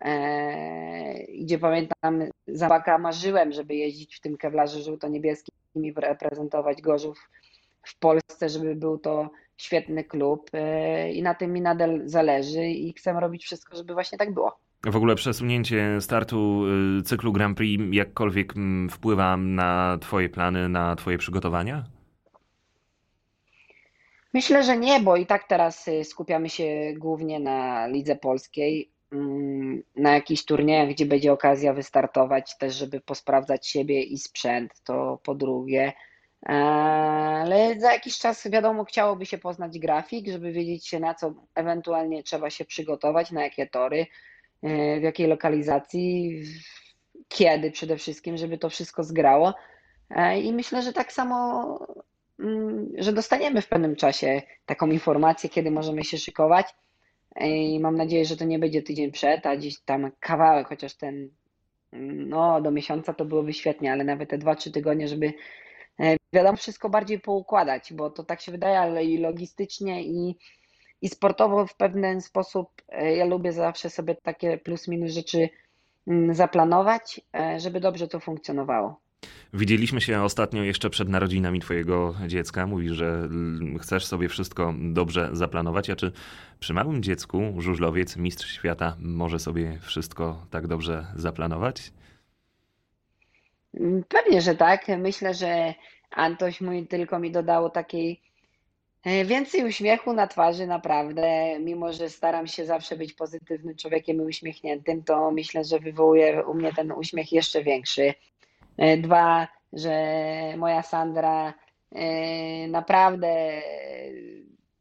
E, 0.00 1.24
gdzie 1.40 1.58
pamiętam, 1.58 2.24
za 2.46 2.98
marzyłem, 2.98 3.52
żeby 3.52 3.74
jeździć 3.74 4.16
w 4.16 4.20
tym 4.20 4.36
kewlarze 4.36 4.82
żółto-niebieskim 4.82 5.54
i 5.74 5.92
reprezentować 5.96 6.82
Gorzów 6.82 7.30
w 7.82 7.98
Polsce, 7.98 8.48
żeby 8.48 8.74
był 8.74 8.98
to 8.98 9.30
świetny 9.56 10.04
klub 10.04 10.50
e, 10.52 11.12
i 11.12 11.22
na 11.22 11.34
tym 11.34 11.52
mi 11.52 11.60
nadal 11.60 12.02
zależy 12.04 12.66
i 12.66 12.92
chcę 12.92 13.12
robić 13.12 13.44
wszystko, 13.44 13.76
żeby 13.76 13.94
właśnie 13.94 14.18
tak 14.18 14.34
było. 14.34 14.58
W 14.86 14.96
ogóle 14.96 15.14
przesunięcie 15.14 16.00
startu 16.00 16.64
y, 16.98 17.02
cyklu 17.02 17.32
Grand 17.32 17.56
Prix 17.56 17.84
jakkolwiek 17.90 18.56
mm, 18.56 18.90
wpływa 18.90 19.36
na 19.36 19.98
Twoje 20.00 20.28
plany, 20.28 20.68
na 20.68 20.96
Twoje 20.96 21.18
przygotowania? 21.18 21.84
Myślę, 24.34 24.64
że 24.64 24.76
nie, 24.76 25.00
bo 25.00 25.16
i 25.16 25.26
tak 25.26 25.44
teraz 25.44 25.88
y, 25.88 26.04
skupiamy 26.04 26.48
się 26.50 26.64
głównie 26.96 27.40
na 27.40 27.86
lidze 27.86 28.16
polskiej, 28.16 28.90
mm, 29.12 29.82
na 29.96 30.14
jakichś 30.14 30.44
turniejach, 30.44 30.88
gdzie 30.88 31.06
będzie 31.06 31.32
okazja 31.32 31.72
wystartować, 31.72 32.58
też 32.58 32.74
żeby 32.74 33.00
posprawdzać 33.00 33.68
siebie 33.68 34.02
i 34.02 34.18
sprzęt, 34.18 34.80
to 34.84 35.18
po 35.22 35.34
drugie. 35.34 35.92
Ale 36.44 37.80
za 37.80 37.92
jakiś 37.92 38.18
czas, 38.18 38.50
wiadomo, 38.50 38.84
chciałoby 38.84 39.26
się 39.26 39.38
poznać 39.38 39.78
grafik, 39.78 40.28
żeby 40.28 40.52
wiedzieć 40.52 40.86
się, 40.86 41.00
na 41.00 41.14
co 41.14 41.34
ewentualnie 41.54 42.22
trzeba 42.22 42.50
się 42.50 42.64
przygotować, 42.64 43.30
na 43.30 43.42
jakie 43.42 43.66
tory, 43.66 44.06
e, 44.62 45.00
w 45.00 45.02
jakiej 45.02 45.26
lokalizacji, 45.26 46.42
kiedy 47.28 47.70
przede 47.70 47.96
wszystkim, 47.96 48.36
żeby 48.36 48.58
to 48.58 48.70
wszystko 48.70 49.04
zgrało. 49.04 49.54
E, 50.10 50.40
I 50.40 50.52
myślę, 50.52 50.82
że 50.82 50.92
tak 50.92 51.12
samo, 51.12 51.78
mm, 52.40 52.92
że 52.98 53.12
dostaniemy 53.12 53.62
w 53.62 53.68
pewnym 53.68 53.96
czasie 53.96 54.42
taką 54.66 54.86
informację, 54.86 55.50
kiedy 55.50 55.70
możemy 55.70 56.04
się 56.04 56.18
szykować. 56.18 56.66
E, 57.36 57.48
I 57.48 57.80
mam 57.80 57.96
nadzieję, 57.96 58.24
że 58.24 58.36
to 58.36 58.44
nie 58.44 58.58
będzie 58.58 58.82
tydzień 58.82 59.12
przed, 59.12 59.46
a 59.46 59.56
gdzieś 59.56 59.80
tam 59.80 60.10
kawałek, 60.20 60.68
chociaż 60.68 60.94
ten, 60.94 61.28
no 62.26 62.60
do 62.60 62.70
miesiąca 62.70 63.14
to 63.14 63.24
byłoby 63.24 63.52
świetnie, 63.52 63.92
ale 63.92 64.04
nawet 64.04 64.30
te 64.30 64.38
2-3 64.38 64.70
tygodnie, 64.70 65.08
żeby 65.08 65.32
wiadomo, 66.34 66.56
wszystko 66.56 66.88
bardziej 66.88 67.20
poukładać, 67.20 67.92
bo 67.92 68.10
to 68.10 68.24
tak 68.24 68.40
się 68.40 68.52
wydaje, 68.52 68.78
ale 68.80 69.04
i 69.04 69.18
logistycznie, 69.18 70.04
i, 70.04 70.36
i 71.02 71.08
sportowo 71.08 71.66
w 71.66 71.76
pewien 71.76 72.20
sposób 72.20 72.68
e, 72.88 73.16
ja 73.16 73.24
lubię 73.24 73.52
zawsze 73.52 73.90
sobie 73.90 74.14
takie 74.14 74.58
plus 74.58 74.88
minus 74.88 75.12
rzeczy 75.12 75.48
mm, 76.06 76.34
zaplanować, 76.34 77.20
e, 77.34 77.60
żeby 77.60 77.80
dobrze 77.80 78.08
to 78.08 78.20
funkcjonowało. 78.20 79.04
Widzieliśmy 79.52 80.00
się 80.00 80.22
ostatnio 80.22 80.62
jeszcze 80.62 80.90
przed 80.90 81.08
narodzinami 81.08 81.60
twojego 81.60 82.14
dziecka. 82.26 82.66
Mówisz, 82.66 82.92
że 82.92 83.28
chcesz 83.80 84.06
sobie 84.06 84.28
wszystko 84.28 84.74
dobrze 84.78 85.30
zaplanować. 85.32 85.90
A 85.90 85.96
czy 85.96 86.12
przy 86.60 86.72
małym 86.72 87.02
dziecku 87.02 87.42
żużlowiec, 87.58 88.16
mistrz 88.16 88.54
świata 88.54 88.96
może 88.98 89.38
sobie 89.38 89.78
wszystko 89.82 90.46
tak 90.50 90.66
dobrze 90.66 91.06
zaplanować? 91.16 91.92
Mm, 93.74 94.04
pewnie, 94.08 94.40
że 94.40 94.54
tak. 94.54 94.86
Myślę, 94.98 95.34
że 95.34 95.74
Antoś 96.14 96.60
mój 96.60 96.86
tylko 96.86 97.18
mi 97.18 97.30
dodało 97.30 97.70
takiej 97.70 98.20
e, 99.04 99.24
więcej 99.24 99.64
uśmiechu 99.64 100.12
na 100.12 100.26
twarzy, 100.26 100.66
naprawdę. 100.66 101.58
Mimo, 101.60 101.92
że 101.92 102.10
staram 102.10 102.46
się 102.46 102.66
zawsze 102.66 102.96
być 102.96 103.12
pozytywnym 103.12 103.76
człowiekiem 103.76 104.16
i 104.16 104.24
uśmiechniętym, 104.24 105.02
to 105.02 105.30
myślę, 105.30 105.64
że 105.64 105.78
wywołuje 105.78 106.44
u 106.46 106.54
mnie 106.54 106.72
ten 106.72 106.92
uśmiech 106.92 107.32
jeszcze 107.32 107.62
większy. 107.62 108.14
E, 108.76 108.96
dwa, 108.96 109.48
że 109.72 109.94
moja 110.56 110.82
Sandra 110.82 111.54
e, 111.92 112.68
naprawdę 112.68 113.62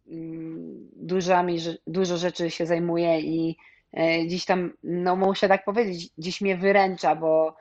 mm, 0.08 0.90
dużo, 0.96 1.44
dużo 1.88 2.18
rzeczy 2.18 2.52
się 2.52 2.66
zajmuje 2.66 3.20
i 3.20 3.58
dziś 4.28 4.46
tam, 4.46 4.74
no 4.84 5.16
muszę 5.16 5.48
tak 5.48 5.66
powiedzieć, 5.66 6.10
dziś 6.18 6.42
mnie 6.42 6.58
wyręcza, 6.58 7.16
bo 7.16 7.56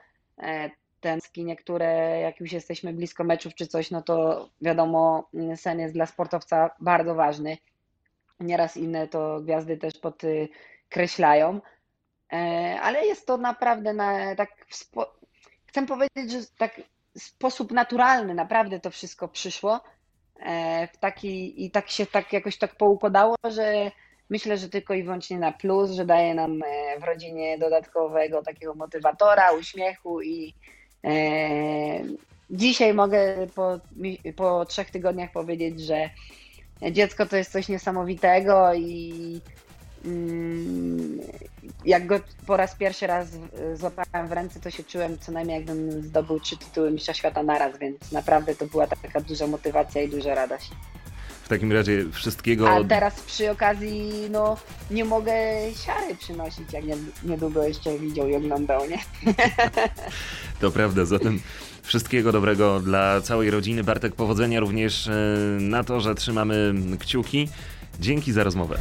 tęsknienie, 1.03 1.55
które 1.55 2.19
jak 2.19 2.39
już 2.39 2.51
jesteśmy 2.51 2.93
blisko 2.93 3.23
meczów 3.23 3.55
czy 3.55 3.67
coś, 3.67 3.91
no 3.91 4.01
to 4.01 4.49
wiadomo, 4.61 5.29
sen 5.55 5.79
jest 5.79 5.93
dla 5.93 6.05
sportowca 6.05 6.69
bardzo 6.79 7.15
ważny. 7.15 7.57
Nieraz 8.39 8.77
inne 8.77 9.07
to 9.07 9.41
gwiazdy 9.41 9.77
też 9.77 9.93
podkreślają, 9.99 11.61
e, 12.33 12.37
ale 12.81 13.05
jest 13.05 13.27
to 13.27 13.37
naprawdę 13.37 13.93
na 13.93 14.35
tak 14.35 14.49
spo... 14.69 15.13
chcę 15.65 15.85
powiedzieć, 15.85 16.31
że 16.31 16.39
tak 16.57 16.81
w 17.15 17.21
sposób 17.21 17.71
naturalny 17.71 18.33
naprawdę 18.33 18.79
to 18.79 18.91
wszystko 18.91 19.27
przyszło. 19.27 19.81
E, 20.39 20.87
w 20.87 20.97
taki 20.97 21.65
i 21.65 21.71
tak 21.71 21.89
się 21.89 22.05
tak 22.05 22.33
jakoś 22.33 22.57
tak 22.57 22.75
poukładało, 22.75 23.35
że 23.49 23.91
myślę, 24.29 24.57
że 24.57 24.69
tylko 24.69 24.93
i 24.93 25.03
wyłącznie 25.03 25.39
na 25.39 25.51
plus, 25.51 25.91
że 25.91 26.05
daje 26.05 26.33
nam 26.33 26.63
e, 26.63 26.99
w 26.99 27.03
rodzinie 27.03 27.57
dodatkowego 27.57 28.43
takiego 28.43 28.73
motywatora, 28.75 29.51
uśmiechu 29.51 30.21
i 30.21 30.53
dzisiaj 32.49 32.93
mogę 32.93 33.47
po, 33.55 33.79
po 34.35 34.65
trzech 34.65 34.91
tygodniach 34.91 35.31
powiedzieć, 35.31 35.81
że 35.81 36.09
dziecko 36.91 37.25
to 37.25 37.37
jest 37.37 37.51
coś 37.51 37.69
niesamowitego 37.69 38.73
i 38.73 39.41
mm, 40.05 41.19
jak 41.85 42.05
go 42.05 42.19
po 42.47 42.57
raz 42.57 42.75
pierwszy 42.75 43.07
raz 43.07 43.27
złapałem 43.73 44.27
w 44.27 44.31
ręce, 44.31 44.59
to 44.59 44.71
się 44.71 44.83
czułem 44.83 45.17
co 45.19 45.31
najmniej 45.31 45.57
jakbym 45.57 45.91
zdobył 46.01 46.39
trzy 46.39 46.57
tytuły 46.57 46.91
Mistrza 46.91 47.13
Świata 47.13 47.43
naraz, 47.43 47.77
więc 47.77 48.11
naprawdę 48.11 48.55
to 48.55 48.65
była 48.65 48.87
taka 48.87 49.21
duża 49.21 49.47
motywacja 49.47 50.01
i 50.01 50.09
duża 50.09 50.35
radość. 50.35 50.71
W 51.53 51.55
takim 51.55 51.71
razie 51.71 52.05
wszystkiego... 52.11 52.69
A 52.69 52.83
teraz 52.83 53.21
przy 53.21 53.51
okazji, 53.51 54.11
no, 54.31 54.57
nie 54.91 55.05
mogę 55.05 55.33
siary 55.85 56.15
przynosić, 56.15 56.73
jak 56.73 56.83
niedługo 57.23 57.63
jeszcze 57.63 57.97
widział 57.97 58.27
i 58.27 58.35
oglądał, 58.35 58.81
nie? 58.89 58.97
To 60.61 60.71
prawda, 60.71 61.05
zatem 61.05 61.41
wszystkiego 61.83 62.31
dobrego 62.31 62.79
dla 62.79 63.21
całej 63.21 63.51
rodziny. 63.51 63.83
Bartek, 63.83 64.15
powodzenia 64.15 64.59
również 64.59 65.07
e, 65.07 65.11
na 65.59 65.83
to, 65.83 66.01
że 66.01 66.15
trzymamy 66.15 66.73
kciuki. 66.99 67.47
Dzięki 67.99 68.31
za 68.31 68.43
rozmowę. 68.43 68.77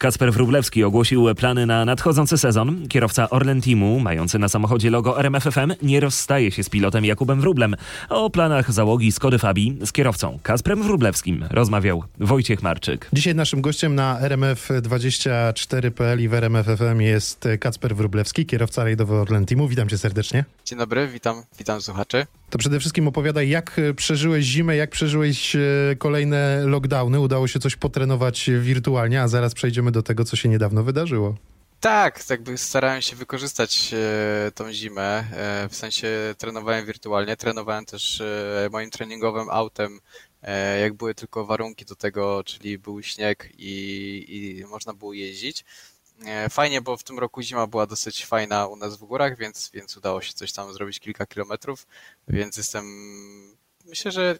Kasper 0.00 0.32
Wróblewski 0.32 0.84
ogłosił 0.84 1.34
plany 1.34 1.66
na 1.66 1.84
nadchodzący 1.84 2.38
sezon. 2.38 2.88
Kierowca 2.88 3.30
Orlen 3.30 3.60
Teamu, 3.60 4.00
mający 4.00 4.38
na 4.38 4.48
samochodzie 4.48 4.90
logo 4.90 5.18
RMFFM, 5.18 5.72
nie 5.82 6.00
rozstaje 6.00 6.50
się 6.50 6.64
z 6.64 6.68
pilotem 6.68 7.04
Jakubem 7.04 7.40
Wróblem. 7.40 7.76
O 8.08 8.30
planach 8.30 8.72
załogi 8.72 9.12
Skody 9.12 9.38
Fabii 9.38 9.78
z 9.84 9.92
kierowcą 9.92 10.38
Kasprem 10.42 10.82
Wróblewskim 10.82 11.44
rozmawiał 11.50 12.04
Wojciech 12.20 12.62
Marczyk. 12.62 13.08
Dzisiaj 13.12 13.34
naszym 13.34 13.60
gościem 13.60 13.94
na 13.94 14.20
RMF24.pl 14.20 16.22
i 16.22 16.28
w 16.28 16.34
RMFFM 16.34 17.00
jest 17.00 17.48
Kacper 17.60 17.96
Wróblewski, 17.96 18.46
kierowca 18.46 18.84
rajdowy 18.84 19.14
Orlen 19.14 19.46
Teamu. 19.46 19.68
Witam 19.68 19.88
cię 19.88 19.98
serdecznie. 19.98 20.44
Dzień 20.64 20.78
dobry, 20.78 21.08
witam, 21.08 21.42
witam 21.58 21.80
słuchaczy. 21.80 22.26
To 22.50 22.58
przede 22.58 22.80
wszystkim 22.80 23.08
opowiadaj, 23.08 23.48
jak 23.48 23.80
przeżyłeś 23.96 24.44
zimę, 24.44 24.76
jak 24.76 24.90
przeżyłeś 24.90 25.56
e, 25.56 25.60
kolejne 25.98 26.62
lockdowny. 26.66 27.20
Udało 27.20 27.48
się 27.48 27.60
coś 27.60 27.76
potrenować 27.76 28.50
wirtualnie, 28.60 29.22
a 29.22 29.28
zaraz 29.28 29.54
przejdziemy 29.54 29.90
do 29.92 30.02
tego, 30.02 30.24
co 30.24 30.36
się 30.36 30.48
niedawno 30.48 30.82
wydarzyło. 30.82 31.34
Tak, 31.80 32.30
jakby 32.30 32.58
starałem 32.58 33.02
się 33.02 33.16
wykorzystać 33.16 33.90
e, 33.94 34.50
tą 34.52 34.72
zimę, 34.72 35.24
e, 35.32 35.68
w 35.68 35.76
sensie 35.76 36.08
trenowałem 36.38 36.86
wirtualnie, 36.86 37.36
trenowałem 37.36 37.84
też 37.84 38.20
e, 38.20 38.68
moim 38.72 38.90
treningowym 38.90 39.50
autem, 39.50 40.00
e, 40.42 40.80
jak 40.80 40.94
były 40.94 41.14
tylko 41.14 41.46
warunki 41.46 41.84
do 41.84 41.94
tego, 41.94 42.44
czyli 42.44 42.78
był 42.78 43.02
śnieg 43.02 43.52
i, 43.58 44.24
i 44.28 44.66
można 44.66 44.94
było 44.94 45.12
jeździć. 45.12 45.64
E, 46.26 46.48
Fajnie, 46.48 46.80
bo 46.80 46.96
w 46.96 47.04
tym 47.04 47.18
roku 47.18 47.42
zima 47.42 47.66
była 47.66 47.86
dosyć 47.86 48.26
fajna 48.26 48.66
u 48.66 48.76
nas 48.76 48.96
w 48.96 49.04
górach, 49.04 49.36
więc, 49.36 49.70
więc 49.74 49.96
udało 49.96 50.20
się 50.22 50.32
coś 50.32 50.52
tam 50.52 50.72
zrobić 50.72 51.00
kilka 51.00 51.26
kilometrów, 51.26 51.86
więc 52.28 52.56
jestem, 52.56 52.84
myślę, 53.84 54.12
że 54.12 54.38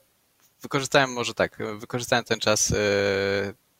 wykorzystałem 0.62 1.12
może 1.12 1.34
tak, 1.34 1.58
wykorzystałem 1.78 2.24
ten 2.24 2.40
czas 2.40 2.70
e, 2.72 2.74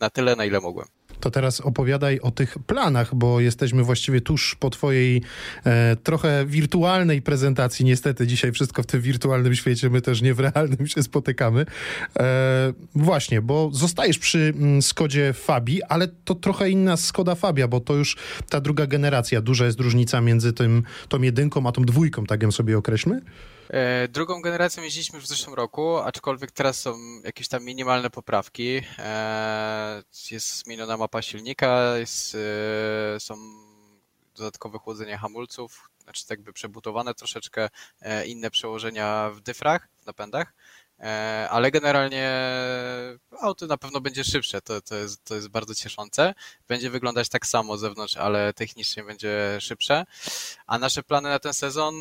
na 0.01 0.11
tyle, 0.11 0.37
na 0.37 0.45
ile 0.45 0.61
mogłem. 0.61 0.89
To 1.21 1.31
teraz 1.31 1.61
opowiadaj 1.61 2.21
o 2.21 2.31
tych 2.31 2.59
planach, 2.67 3.15
bo 3.15 3.41
jesteśmy 3.41 3.85
właściwie 3.85 4.21
tuż 4.21 4.55
po 4.55 4.71
twojej 4.71 5.23
e, 5.65 5.97
trochę 5.97 6.47
wirtualnej 6.47 7.23
prezentacji. 7.23 7.85
Niestety 7.85 8.27
dzisiaj 8.27 8.53
wszystko 8.53 8.83
w 8.83 8.87
tym 8.87 9.01
wirtualnym 9.01 9.55
świecie, 9.55 9.91
my 9.91 10.01
też 10.01 10.23
nie 10.23 10.35
w 10.35 10.41
realnym 10.41 10.87
się 10.87 11.03
spotykamy. 11.03 11.67
E, 12.19 12.73
właśnie, 12.95 13.43
bo 13.43 13.71
zostajesz 13.73 14.19
przy 14.19 14.55
mm, 14.57 14.83
Skodzie 14.83 15.33
Fabii, 15.33 15.83
ale 15.83 16.09
to 16.09 16.35
trochę 16.35 16.71
inna 16.71 16.97
Skoda 16.97 17.35
Fabia, 17.35 17.69
bo 17.69 17.81
to 17.81 17.95
już 17.95 18.17
ta 18.49 18.61
druga 18.61 18.87
generacja. 18.87 19.41
Duża 19.41 19.67
jest 19.67 19.81
różnica 19.81 20.21
między 20.21 20.53
tym, 20.53 20.83
tą 21.09 21.23
jedynką 21.23 21.67
a 21.67 21.73
tą 21.73 21.83
dwójką, 21.83 22.27
tak 22.27 22.43
ją 22.43 22.53
sobie 22.53 22.79
określmy? 22.79 23.21
E, 23.73 24.09
Drugą 24.09 24.43
generacją 24.43 24.83
jeździliśmy 24.83 25.17
już 25.17 25.25
w 25.25 25.29
zeszłym 25.29 25.55
roku, 25.55 25.97
aczkolwiek 25.97 26.51
teraz 26.51 26.81
są 26.81 26.99
jakieś 27.25 27.49
tam 27.49 27.65
minimalne 27.65 28.11
poprawki. 28.11 28.83
E, 28.99 30.03
Jest 30.31 30.57
zmieniona 30.57 30.97
mapa 30.97 31.23
silnika, 31.23 31.97
jest, 31.97 32.37
e, 33.17 33.21
są 33.21 33.37
dodatkowe 34.37 34.79
chłodzenie 34.79 35.19
hamulców, 35.19 35.91
znaczy 36.03 36.27
tak 36.27 36.39
jakby 36.39 36.53
przebudowane 36.53 37.15
troszeczkę, 37.15 37.69
inne 38.27 38.51
przełożenia 38.51 39.31
w 39.35 39.41
dyfrach, 39.41 39.89
w 40.03 40.07
napędach. 40.07 40.53
Ale 41.51 41.71
generalnie 41.71 42.31
auto 43.41 43.67
na 43.67 43.77
pewno 43.77 44.01
będzie 44.01 44.25
szybsze, 44.25 44.63
to, 44.63 44.81
to, 44.81 44.97
jest, 44.97 45.25
to 45.25 45.35
jest 45.35 45.49
bardzo 45.49 45.75
cieszące. 45.75 46.35
Będzie 46.69 46.91
wyglądać 46.91 47.29
tak 47.29 47.47
samo 47.47 47.79
z 47.79 47.81
zewnątrz, 47.81 48.17
ale 48.17 48.53
technicznie 48.53 49.05
będzie 49.05 49.59
szybsze. 49.61 50.05
A 50.67 50.79
nasze 50.79 51.03
plany 51.03 51.29
na 51.29 51.39
ten 51.39 51.55
sezon 51.55 51.95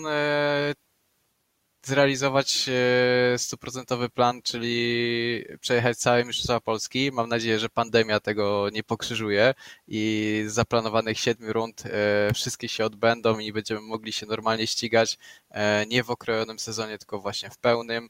zrealizować 1.83 2.69
e, 2.69 3.37
stuprocentowy 3.37 4.09
plan, 4.09 4.41
czyli 4.41 5.45
przejechać 5.61 5.97
całe 5.97 6.25
Mistrzostwa 6.25 6.59
Polski. 6.59 7.11
Mam 7.11 7.29
nadzieję, 7.29 7.59
że 7.59 7.69
pandemia 7.69 8.19
tego 8.19 8.69
nie 8.69 8.83
pokrzyżuje 8.83 9.53
i 9.87 10.43
z 10.47 10.53
zaplanowanych 10.53 11.19
siedmiu 11.19 11.53
rund 11.53 11.83
e, 11.85 12.33
wszystkie 12.33 12.69
się 12.69 12.85
odbędą 12.85 13.39
i 13.39 13.53
będziemy 13.53 13.81
mogli 13.81 14.13
się 14.13 14.25
normalnie 14.25 14.67
ścigać, 14.67 15.17
e, 15.51 15.85
nie 15.85 16.03
w 16.03 16.09
okrojonym 16.09 16.59
sezonie, 16.59 16.97
tylko 16.97 17.19
właśnie 17.19 17.49
w 17.49 17.57
pełnym. 17.57 18.09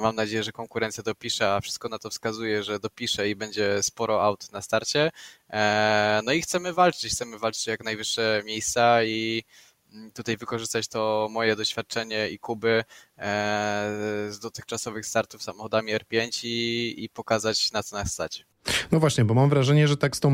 Mam 0.00 0.16
nadzieję, 0.16 0.42
że 0.42 0.52
konkurencja 0.52 1.02
dopisze, 1.02 1.54
a 1.54 1.60
wszystko 1.60 1.88
na 1.88 1.98
to 1.98 2.10
wskazuje, 2.10 2.62
że 2.62 2.80
dopisze 2.80 3.28
i 3.28 3.36
będzie 3.36 3.82
sporo 3.82 4.22
aut 4.22 4.52
na 4.52 4.62
starcie. 4.62 5.10
No 6.24 6.32
i 6.32 6.42
chcemy 6.42 6.72
walczyć, 6.72 7.12
chcemy 7.12 7.38
walczyć 7.38 7.66
jak 7.66 7.84
najwyższe 7.84 8.42
miejsca 8.44 9.04
i 9.04 9.44
tutaj 10.14 10.36
wykorzystać 10.36 10.88
to 10.88 11.28
moje 11.30 11.56
doświadczenie 11.56 12.28
i 12.28 12.38
Kuby 12.38 12.84
e, 13.18 14.28
z 14.30 14.38
dotychczasowych 14.38 15.06
startów 15.06 15.42
samochodami 15.42 15.92
R5 15.92 16.44
i, 16.44 16.94
i 17.04 17.08
pokazać 17.08 17.72
na 17.72 17.82
co 17.82 17.96
nas 17.96 18.12
stać. 18.12 18.46
No 18.92 19.00
właśnie, 19.00 19.24
bo 19.24 19.34
mam 19.34 19.48
wrażenie, 19.48 19.88
że 19.88 19.96
tak 19.96 20.16
z 20.16 20.20
tą 20.20 20.32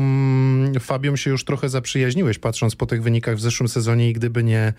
Fabią 0.79 1.15
się 1.15 1.29
już 1.29 1.45
trochę 1.45 1.69
zaprzyjaźniłeś, 1.69 2.39
patrząc 2.39 2.75
po 2.75 2.85
tych 2.85 3.03
wynikach 3.03 3.35
w 3.35 3.41
zeszłym 3.41 3.69
sezonie 3.69 4.09
i 4.09 4.13
gdyby 4.13 4.43
nie, 4.43 4.73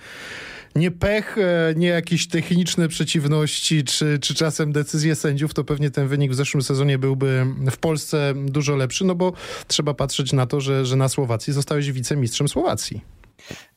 nie 0.74 0.90
pech, 0.90 1.38
e, 1.38 1.74
nie 1.76 1.88
jakieś 1.88 2.28
techniczne 2.28 2.88
przeciwności, 2.88 3.84
czy, 3.84 4.18
czy 4.18 4.34
czasem 4.34 4.72
decyzje 4.72 5.14
sędziów, 5.14 5.54
to 5.54 5.64
pewnie 5.64 5.90
ten 5.90 6.08
wynik 6.08 6.32
w 6.32 6.34
zeszłym 6.34 6.62
sezonie 6.62 6.98
byłby 6.98 7.46
w 7.70 7.76
Polsce 7.76 8.34
dużo 8.36 8.76
lepszy, 8.76 9.04
no 9.04 9.14
bo 9.14 9.32
trzeba 9.68 9.94
patrzeć 9.94 10.32
na 10.32 10.46
to, 10.46 10.60
że, 10.60 10.86
że 10.86 10.96
na 10.96 11.08
Słowacji 11.08 11.52
zostałeś 11.52 11.92
wicemistrzem 11.92 12.48
Słowacji. 12.48 13.00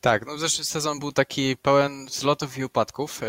Tak, 0.00 0.26
no 0.26 0.38
zeszły 0.38 0.64
sezon 0.64 0.98
był 0.98 1.12
taki 1.12 1.56
pełen 1.56 2.06
wzlotów 2.06 2.58
i 2.58 2.64
upadków. 2.64 3.22
e, 3.22 3.26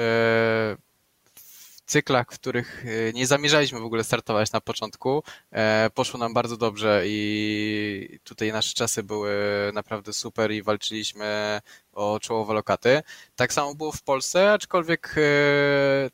W 1.36 1.92
cyklach, 1.92 2.28
w 2.32 2.40
których 2.40 2.86
e, 2.86 3.14
nie 3.14 3.28
zamierzaliśmy 3.28 3.80
w 3.80 3.84
ogóle 3.84 4.04
startować 4.04 4.52
na 4.52 4.62
początku, 4.62 5.24
e, 5.52 5.90
poszło 5.94 6.20
nam 6.20 6.34
bardzo 6.34 6.58
dobrze 6.58 7.04
i 7.06 8.20
tutaj 8.24 8.52
nasze 8.52 8.74
czasy 8.74 9.04
były 9.04 9.32
naprawdę 9.74 10.14
super 10.14 10.52
i 10.52 10.64
walczyliśmy 10.64 11.62
o 11.94 12.20
czołowe 12.20 12.54
lokaty. 12.54 13.02
Tak 13.36 13.54
samo 13.54 13.76
było 13.76 13.92
w 13.92 14.02
Polsce, 14.02 14.54
aczkolwiek 14.54 15.16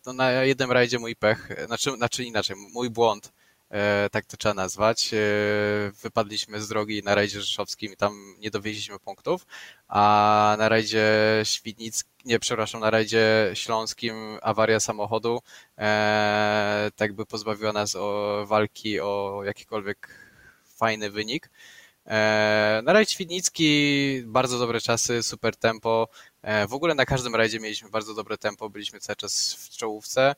no, 0.06 0.14
na 0.14 0.32
jednym 0.32 0.72
rajdzie 0.72 1.00
mój 1.00 1.16
pech, 1.16 1.50
znaczy, 1.66 1.92
znaczy 1.92 2.24
inaczej, 2.24 2.56
mój 2.74 2.90
błąd 2.90 3.34
tak 4.12 4.26
to 4.26 4.38
trzeba 4.38 4.54
nazwać. 4.54 5.14
E, 5.14 5.18
Wypadliśmy 6.02 6.62
z 6.62 6.68
drogi 6.68 7.04
na 7.04 7.16
rajdzie 7.16 7.42
rzeszowskim 7.42 7.94
i 7.94 7.98
tam 7.98 8.36
nie 8.40 8.52
dowieźliśmy 8.52 9.00
punktów, 9.00 9.46
a 9.88 10.56
na 10.60 10.70
rajdzie 10.70 11.06
Świdnickim, 11.44 12.12
nie, 12.26 12.40
przepraszam, 12.40 12.82
na 12.82 12.90
rajdzie 12.90 13.52
śląskim 13.54 14.38
awaria 14.42 14.80
samochodu 14.80 15.40
e, 15.78 16.92
tak 16.96 17.14
by 17.14 17.26
pozbawiła 17.26 17.74
nas 17.74 17.96
o 17.96 18.44
walki 18.48 19.00
o 19.00 19.42
jakikolwiek 19.46 20.10
fajny 20.78 21.12
wynik. 21.12 21.50
E, 22.08 22.82
Na 22.84 22.94
rajd 22.94 23.12
Świdnicki 23.12 24.22
bardzo 24.26 24.60
dobre 24.60 24.82
czasy, 24.82 25.24
super 25.24 25.56
tempo. 25.56 26.08
E, 26.42 26.68
W 26.68 26.74
ogóle 26.74 26.96
na 26.96 27.06
każdym 27.06 27.36
rajdzie 27.36 27.60
mieliśmy 27.60 27.90
bardzo 27.90 28.14
dobre 28.14 28.38
tempo, 28.38 28.70
byliśmy 28.70 29.00
cały 29.00 29.16
czas 29.16 29.54
w 29.54 29.70
czołówce. 29.78 30.36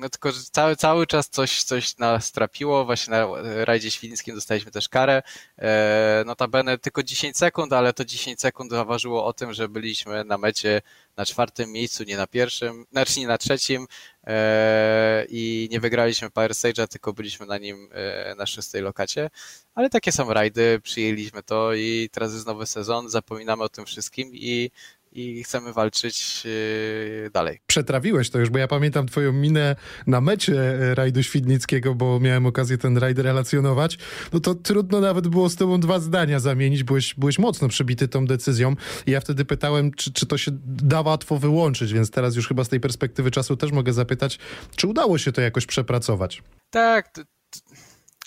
No 0.00 0.08
tylko, 0.08 0.32
że 0.32 0.40
cały, 0.52 0.76
cały 0.76 1.06
czas 1.06 1.28
coś, 1.28 1.62
coś 1.62 1.98
nas 1.98 2.32
trapiło. 2.32 2.84
Właśnie 2.84 3.10
na 3.10 3.26
rajdzie 3.64 3.90
świdnickim 3.90 4.34
dostaliśmy 4.34 4.70
też 4.70 4.88
karę. 4.88 5.22
E, 5.58 6.22
notabene 6.26 6.78
tylko 6.78 7.02
10 7.02 7.36
sekund, 7.36 7.72
ale 7.72 7.92
to 7.92 8.04
10 8.04 8.40
sekund 8.40 8.70
zaważyło 8.70 9.24
o 9.24 9.32
tym, 9.32 9.52
że 9.52 9.68
byliśmy 9.68 10.24
na 10.24 10.38
mecie 10.38 10.82
na 11.16 11.26
czwartym 11.26 11.72
miejscu, 11.72 12.04
nie 12.04 12.16
na 12.16 12.26
pierwszym, 12.26 12.86
znaczy 12.92 13.20
nie 13.20 13.26
na 13.26 13.38
trzecim 13.38 13.86
e, 14.26 15.26
i 15.28 15.68
nie 15.70 15.80
wygraliśmy 15.80 16.30
Power 16.30 16.50
Stage'a, 16.50 16.88
tylko 16.88 17.12
byliśmy 17.12 17.46
na 17.46 17.58
nim 17.58 17.88
e, 17.92 18.34
na 18.34 18.46
szóstej 18.46 18.82
lokacie. 18.82 19.30
Ale 19.74 19.90
takie 19.90 20.12
są 20.12 20.32
rajdy, 20.32 20.80
przyjęliśmy 20.82 21.42
to 21.42 21.74
i 21.74 22.08
teraz 22.12 22.32
jest 22.32 22.46
nowy 22.46 22.66
sezon, 22.66 23.08
zapominamy 23.08 23.62
o 23.62 23.68
tym 23.68 23.86
wszystkim 23.86 24.30
i 24.34 24.70
i 25.12 25.44
chcemy 25.44 25.72
walczyć 25.72 26.44
yy, 26.44 27.30
dalej. 27.32 27.60
Przetrawiłeś 27.66 28.30
to 28.30 28.38
już, 28.38 28.50
bo 28.50 28.58
ja 28.58 28.68
pamiętam 28.68 29.06
twoją 29.06 29.32
minę 29.32 29.76
na 30.06 30.20
mecie 30.20 30.54
e, 30.54 30.94
rajdu 30.94 31.22
Świdnickiego, 31.22 31.94
bo 31.94 32.20
miałem 32.20 32.46
okazję 32.46 32.78
ten 32.78 32.98
rajd 32.98 33.18
relacjonować. 33.18 33.98
No 34.32 34.40
to 34.40 34.54
trudno 34.54 35.00
nawet 35.00 35.28
było 35.28 35.48
z 35.48 35.56
tobą 35.56 35.80
dwa 35.80 36.00
zdania 36.00 36.40
zamienić, 36.40 36.84
byłeś, 36.84 37.14
byłeś 37.14 37.38
mocno 37.38 37.68
przybity 37.68 38.08
tą 38.08 38.26
decyzją. 38.26 38.76
I 39.06 39.10
ja 39.10 39.20
wtedy 39.20 39.44
pytałem, 39.44 39.92
czy, 39.92 40.12
czy 40.12 40.26
to 40.26 40.38
się 40.38 40.50
da 40.64 41.00
łatwo 41.00 41.38
wyłączyć, 41.38 41.92
więc 41.92 42.10
teraz 42.10 42.36
już 42.36 42.48
chyba 42.48 42.64
z 42.64 42.68
tej 42.68 42.80
perspektywy 42.80 43.30
czasu 43.30 43.56
też 43.56 43.72
mogę 43.72 43.92
zapytać, 43.92 44.38
czy 44.76 44.86
udało 44.86 45.18
się 45.18 45.32
to 45.32 45.40
jakoś 45.40 45.66
przepracować? 45.66 46.42
Tak, 46.70 47.10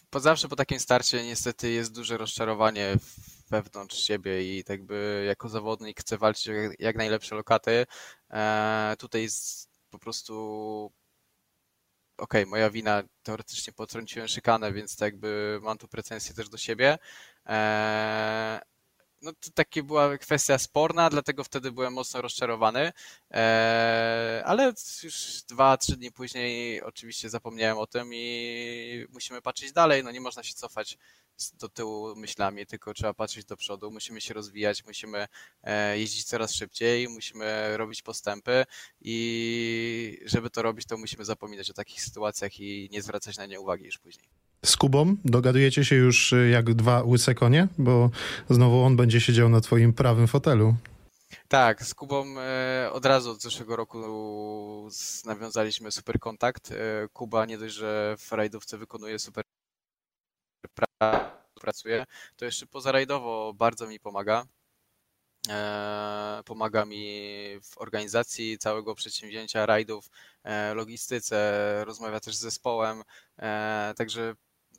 po 0.10 0.20
zawsze 0.20 0.48
po 0.48 0.56
takim 0.56 0.80
starcie 0.80 1.24
niestety 1.24 1.72
jest 1.72 1.96
duże 1.96 2.18
rozczarowanie 2.18 2.98
wewnątrz 3.54 3.98
siebie 3.98 4.58
i 4.58 4.64
tak 4.64 4.84
by 4.84 5.24
jako 5.28 5.50
zawodnik 5.50 6.00
chcę 6.00 6.18
walczyć 6.18 6.50
jak, 6.80 6.96
najlepsze 6.96 7.36
lokaty. 7.36 7.86
E, 8.32 8.96
tutaj 9.00 9.22
jest 9.22 9.70
po 9.90 10.00
prostu 10.00 10.34
okej, 12.18 12.42
okay, 12.44 12.50
moja 12.50 12.70
wina, 12.70 13.04
teoretycznie 13.24 13.74
potrąciłem 13.74 14.28
szykanę, 14.28 14.74
więc 14.74 14.96
tak 14.98 15.14
jakby 15.14 15.60
mam 15.64 15.78
tu 15.78 15.88
pretensje 15.88 16.36
też 16.36 16.50
do 16.50 16.58
siebie. 16.58 16.98
E, 17.46 18.62
no 19.24 19.34
to 19.34 19.52
takie 19.54 19.84
była 19.84 20.18
kwestia 20.18 20.58
sporna, 20.58 21.10
dlatego 21.10 21.44
wtedy 21.44 21.72
byłem 21.72 21.94
mocno 21.94 22.22
rozczarowany, 22.22 22.92
e, 23.32 24.44
ale 24.46 24.74
już 25.04 25.44
dwa, 25.50 25.78
trzy 25.78 25.98
dni 25.98 26.12
później 26.12 26.82
oczywiście 26.82 27.30
zapomniałem 27.30 27.78
o 27.78 27.88
tym 27.88 28.14
i 28.14 29.06
musimy 29.10 29.42
patrzeć 29.42 29.72
dalej, 29.72 30.04
no 30.04 30.12
nie 30.12 30.22
można 30.22 30.44
się 30.44 30.54
cofać 30.54 30.98
do 31.54 31.70
tyłu 31.70 32.16
myślami, 32.16 32.66
tylko 32.66 32.94
trzeba 32.94 33.14
patrzeć 33.14 33.46
do 33.46 33.58
przodu, 33.58 33.92
musimy 33.92 34.22
się 34.22 34.34
rozwijać, 34.34 34.86
musimy 34.86 35.28
e, 35.64 36.00
jeździć 36.00 36.24
coraz 36.24 36.54
szybciej, 36.54 37.10
musimy 37.10 37.78
robić 37.78 38.02
postępy 38.02 38.66
i 39.02 40.20
żeby 40.26 40.50
to 40.50 40.62
robić, 40.62 40.86
to 40.86 40.98
musimy 40.98 41.26
zapominać 41.26 41.70
o 41.70 41.74
takich 41.74 42.02
sytuacjach 42.02 42.60
i 42.60 42.90
nie 42.92 43.02
zwracać 43.02 43.38
na 43.38 43.46
nie 43.46 43.60
uwagi 43.60 43.86
już 43.86 43.98
później. 43.98 44.43
Z 44.66 44.78
Kubą 44.78 45.16
dogadujecie 45.26 45.86
się 45.86 45.96
już 45.96 46.34
y, 46.34 46.50
jak 46.50 46.74
dwa 46.74 47.04
łyse 47.04 47.36
konie, 47.36 47.68
bo 47.78 48.10
znowu 48.50 48.82
on 48.82 48.96
będzie 48.96 49.22
siedział 49.22 49.50
na 49.50 49.62
twoim 49.62 49.94
prawym 49.94 50.28
fotelu. 50.28 50.76
Tak, 51.48 51.86
z 51.86 51.94
Kubą 51.94 52.40
e, 52.40 52.90
od 52.92 53.06
razu 53.06 53.32
od 53.32 53.42
zeszłego 53.42 53.76
roku 53.76 54.00
nawiązaliśmy 55.26 55.92
super 55.92 56.20
kontakt. 56.20 56.72
E, 56.72 56.76
Kuba 57.14 57.46
nie 57.46 57.58
dość, 57.58 57.76
że 57.76 58.16
w 58.20 58.32
rajdówce 58.32 58.78
wykonuje 58.78 59.20
super 59.20 59.44
pracuje, 61.54 62.06
to 62.38 62.46
jeszcze 62.46 62.66
pozarajdowo 62.66 63.54
bardzo 63.54 63.88
mi 63.88 64.00
pomaga. 64.00 64.46
E, 65.50 66.42
pomaga 66.46 66.86
mi 66.86 67.06
w 67.64 67.78
organizacji 67.78 68.58
całego 68.58 68.96
przedsięwzięcia 68.96 69.66
rajdów, 69.66 70.10
logistyce, 70.76 71.82
rozmawia 71.86 72.20
też 72.20 72.36
z 72.36 72.40
zespołem, 72.40 73.04
także 73.96 74.36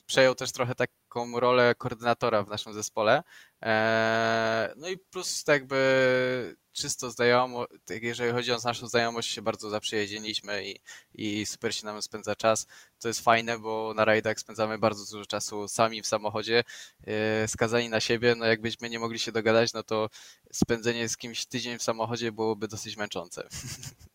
przejął 0.07 0.35
też 0.35 0.53
trochę 0.53 0.75
taką 0.75 1.41
rolę 1.41 1.75
koordynatora 1.75 2.43
w 2.43 2.49
naszym 2.49 2.75
zespole. 2.75 3.23
E, 3.63 4.75
no 4.77 4.89
i 4.89 4.99
plus 4.99 5.45
tak 5.45 5.55
jakby 5.55 6.57
czysto 6.73 7.11
znajomo, 7.11 7.67
tak 7.85 8.03
jeżeli 8.03 8.33
chodzi 8.33 8.53
o 8.53 8.59
naszą 8.65 8.87
znajomość, 8.89 9.31
się 9.31 9.43
bardzo 9.43 9.71
zaprzyjaźniliśmy 9.71 10.65
i, 10.65 10.81
i 11.15 11.47
super 11.47 11.75
się 11.75 11.87
nam 11.87 12.03
spędza 12.03 12.37
czas. 12.37 12.67
To 12.99 13.09
jest 13.09 13.21
fajne, 13.21 13.59
bo 13.59 13.93
na 13.97 14.05
rajdach 14.05 14.41
spędzamy 14.41 14.79
bardzo 14.79 15.17
dużo 15.17 15.27
czasu 15.27 15.69
sami 15.69 16.03
w 16.03 16.07
samochodzie, 16.07 16.65
e, 17.07 17.49
skazani 17.49 17.89
na 17.89 18.01
siebie. 18.01 18.35
No 18.35 18.47
jakbyśmy 18.47 18.91
nie 18.91 18.99
mogli 18.99 19.19
się 19.19 19.33
dogadać, 19.33 19.73
no 19.73 19.83
to 19.83 20.11
spędzenie 20.53 21.09
z 21.09 21.17
kimś 21.17 21.47
tydzień 21.47 21.79
w 21.79 21.83
samochodzie 21.83 22.33
byłoby 22.33 22.69
dosyć 22.69 22.97
męczące. 22.97 23.49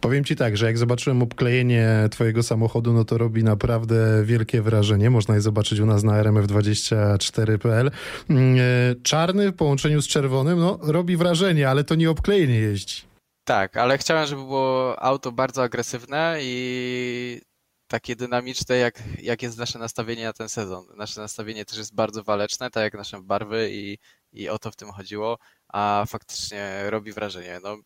Powiem 0.00 0.24
ci 0.24 0.36
tak, 0.36 0.56
że 0.56 0.66
jak 0.66 0.78
zobaczyłem 0.78 1.22
obklejenie 1.22 2.08
twojego 2.10 2.42
samochodu, 2.42 2.92
no 2.92 3.04
to 3.04 3.18
robi 3.18 3.44
naprawdę 3.44 4.24
wielkie 4.24 4.62
wrażenie. 4.62 5.10
Można 5.10 5.34
je 5.34 5.40
zobaczyć 5.40 5.80
u 5.80 5.86
nas 5.86 6.02
na 6.02 6.22
rmf24.pl. 6.22 7.90
Mm, 8.30 8.56
e, 8.58 8.60
czarny 9.02 9.52
w 9.52 9.56
połączeniu 9.56 10.02
z 10.02 10.08
czerwonym, 10.08 10.58
no 10.58 10.78
robi 10.82 11.16
wrażenie, 11.16 11.68
ale 11.68 11.84
to 11.84 11.94
nie 11.94 12.10
obklejenie 12.10 12.54
jeździ. 12.54 13.02
Tak, 13.44 13.76
ale 13.76 13.98
chciałem, 13.98 14.26
żeby 14.26 14.42
było 14.42 15.02
auto 15.02 15.32
bardzo 15.32 15.62
agresywne 15.62 16.38
i 16.40 17.40
takie 17.86 18.16
dynamiczne, 18.16 18.76
jak, 18.76 19.02
jak 19.22 19.42
jest 19.42 19.58
nasze 19.58 19.78
nastawienie 19.78 20.24
na 20.24 20.32
ten 20.32 20.48
sezon. 20.48 20.84
Nasze 20.96 21.20
nastawienie 21.20 21.64
też 21.64 21.78
jest 21.78 21.94
bardzo 21.94 22.24
waleczne, 22.24 22.70
tak 22.70 22.82
jak 22.82 22.94
nasze 22.94 23.22
barwy 23.22 23.68
i, 23.72 23.98
i 24.32 24.48
o 24.48 24.58
to 24.58 24.70
w 24.70 24.76
tym 24.76 24.92
chodziło, 24.92 25.38
a 25.68 26.04
faktycznie 26.08 26.90
robi 26.90 27.12
wrażenie. 27.12 27.60
No, 27.62 27.76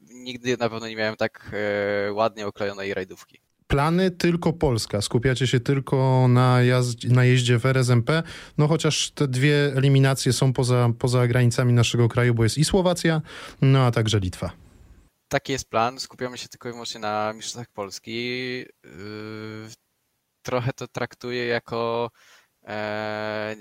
nigdy 0.00 0.56
na 0.56 0.70
pewno 0.70 0.88
nie 0.88 0.96
miałem 0.96 1.16
tak 1.16 1.50
e, 1.52 2.12
ładnie 2.12 2.46
oklejonej 2.46 2.94
rajdówki. 2.94 3.40
Plany 3.66 4.10
tylko 4.10 4.52
Polska. 4.52 5.02
Skupiacie 5.02 5.46
się 5.46 5.60
tylko 5.60 6.26
na, 6.28 6.62
jazd, 6.62 7.04
na 7.04 7.24
jeździe 7.24 7.58
w 7.58 7.66
RSMP, 7.66 8.22
no 8.58 8.68
chociaż 8.68 9.10
te 9.10 9.28
dwie 9.28 9.72
eliminacje 9.76 10.32
są 10.32 10.52
poza, 10.52 10.90
poza 10.98 11.26
granicami 11.26 11.72
naszego 11.72 12.08
kraju, 12.08 12.34
bo 12.34 12.42
jest 12.42 12.58
i 12.58 12.64
Słowacja, 12.64 13.22
no 13.62 13.86
a 13.86 13.90
także 13.90 14.18
Litwa. 14.18 14.50
Taki 15.28 15.52
jest 15.52 15.70
plan. 15.70 16.00
Skupiamy 16.00 16.38
się 16.38 16.48
tylko 16.48 16.68
i 16.68 16.72
wyłącznie 16.72 17.00
na 17.00 17.32
mistrzostwach 17.32 17.68
Polski. 17.68 18.58
Yy, 18.58 18.66
trochę 20.42 20.72
to 20.72 20.88
traktuję 20.88 21.46
jako 21.46 22.10
e, 22.64 23.56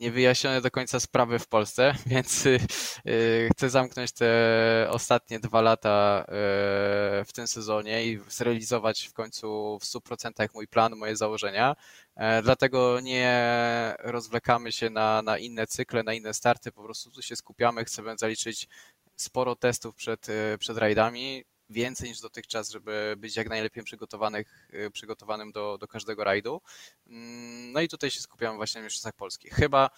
niewyjaśnione 0.00 0.60
do 0.60 0.70
końca 0.70 1.00
sprawy 1.00 1.38
w 1.38 1.46
Polsce, 1.46 1.94
więc 2.06 2.46
y, 2.46 2.58
y, 3.06 3.48
chcę 3.52 3.70
zamknąć 3.70 4.12
te 4.12 4.86
ostatnie 4.90 5.40
dwa 5.40 5.60
lata 5.60 6.24
y, 6.24 7.24
w 7.24 7.32
tym 7.34 7.46
sezonie 7.46 8.06
i 8.06 8.20
zrealizować 8.28 9.08
w 9.08 9.12
końcu 9.12 9.78
w 9.80 9.84
100% 9.84 10.48
mój 10.54 10.68
plan, 10.68 10.96
moje 10.96 11.16
założenia. 11.16 11.76
E, 12.16 12.42
dlatego 12.42 13.00
nie 13.00 13.96
rozwlekamy 13.98 14.72
się 14.72 14.90
na, 14.90 15.22
na 15.22 15.38
inne 15.38 15.66
cykle, 15.66 16.02
na 16.02 16.14
inne 16.14 16.34
starty, 16.34 16.72
po 16.72 16.82
prostu 16.82 17.10
tu 17.10 17.22
się 17.22 17.36
skupiamy, 17.36 17.84
chcemy 17.84 18.14
zaliczyć 18.18 18.68
sporo 19.16 19.56
testów 19.56 19.94
przed, 19.94 20.26
przed 20.58 20.78
rajdami, 20.78 21.44
więcej 21.70 22.08
niż 22.08 22.20
dotychczas, 22.20 22.70
żeby 22.70 23.14
być 23.18 23.36
jak 23.36 23.48
najlepiej 23.48 23.84
przygotowanych, 23.84 24.68
y, 24.74 24.90
przygotowanym 24.90 25.52
do, 25.52 25.78
do 25.78 25.88
każdego 25.88 26.24
rajdu. 26.24 26.60
Mm, 27.06 27.72
no 27.72 27.80
i 27.80 27.88
tutaj 27.88 28.10
się 28.10 28.20
skupiamy 28.20 28.56
właśnie 28.56 28.80
na 28.80 28.84
Mistrzostwach 28.84 29.14
Polskich. 29.14 29.52
Chyba, 29.52 29.90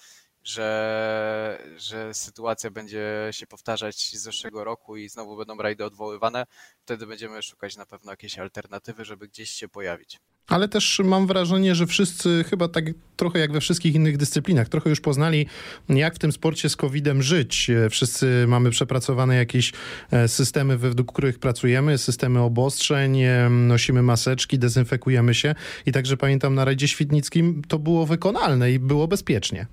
że, 0.44 1.68
że 1.76 2.14
sytuacja 2.14 2.70
będzie 2.70 3.28
się 3.30 3.46
powtarzać 3.46 3.96
z 3.96 4.22
zeszłego 4.22 4.64
roku 4.64 4.96
i 4.96 5.08
znowu 5.08 5.36
będą 5.36 5.56
rajdy 5.56 5.84
odwoływane, 5.84 6.46
wtedy 6.82 7.06
będziemy 7.06 7.42
szukać 7.42 7.76
na 7.76 7.86
pewno 7.86 8.12
jakiejś 8.12 8.38
alternatywy, 8.38 9.04
żeby 9.04 9.28
gdzieś 9.28 9.50
się 9.50 9.68
pojawić. 9.68 10.20
Ale 10.50 10.68
też 10.68 11.00
mam 11.04 11.26
wrażenie, 11.26 11.74
że 11.74 11.86
wszyscy 11.86 12.44
chyba 12.50 12.68
tak 12.68 12.84
trochę 13.16 13.38
jak 13.38 13.52
we 13.52 13.60
wszystkich 13.60 13.94
innych 13.94 14.16
dyscyplinach, 14.16 14.68
trochę 14.68 14.90
już 14.90 15.00
poznali, 15.00 15.46
jak 15.88 16.14
w 16.14 16.18
tym 16.18 16.32
sporcie 16.32 16.68
z 16.68 16.76
COVID-em 16.76 17.22
żyć. 17.22 17.70
Wszyscy 17.90 18.44
mamy 18.48 18.70
przepracowane 18.70 19.36
jakieś 19.36 19.72
e, 20.10 20.28
systemy, 20.28 20.78
według 20.78 21.12
których 21.12 21.38
pracujemy, 21.38 21.98
systemy 21.98 22.40
obostrzeń, 22.40 23.20
e, 23.20 23.50
nosimy 23.50 24.02
maseczki, 24.02 24.58
dezynfekujemy 24.58 25.34
się 25.34 25.54
i 25.86 25.92
także 25.92 26.16
pamiętam 26.16 26.54
na 26.54 26.64
rajdzie 26.64 26.88
świdnickim 26.88 27.62
to 27.68 27.78
było 27.78 28.06
wykonalne 28.06 28.72
i 28.72 28.78
było 28.78 29.08
bezpiecznie. 29.08 29.66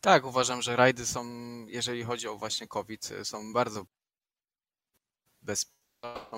Tak, 0.00 0.26
uważam, 0.26 0.62
że 0.62 0.76
rajdy 0.76 1.06
są, 1.06 1.24
jeżeli 1.66 2.02
chodzi 2.02 2.28
o 2.28 2.36
właśnie 2.36 2.66
COVID, 2.66 3.10
są 3.22 3.52
bardzo 3.52 3.86
bez, 5.42 5.72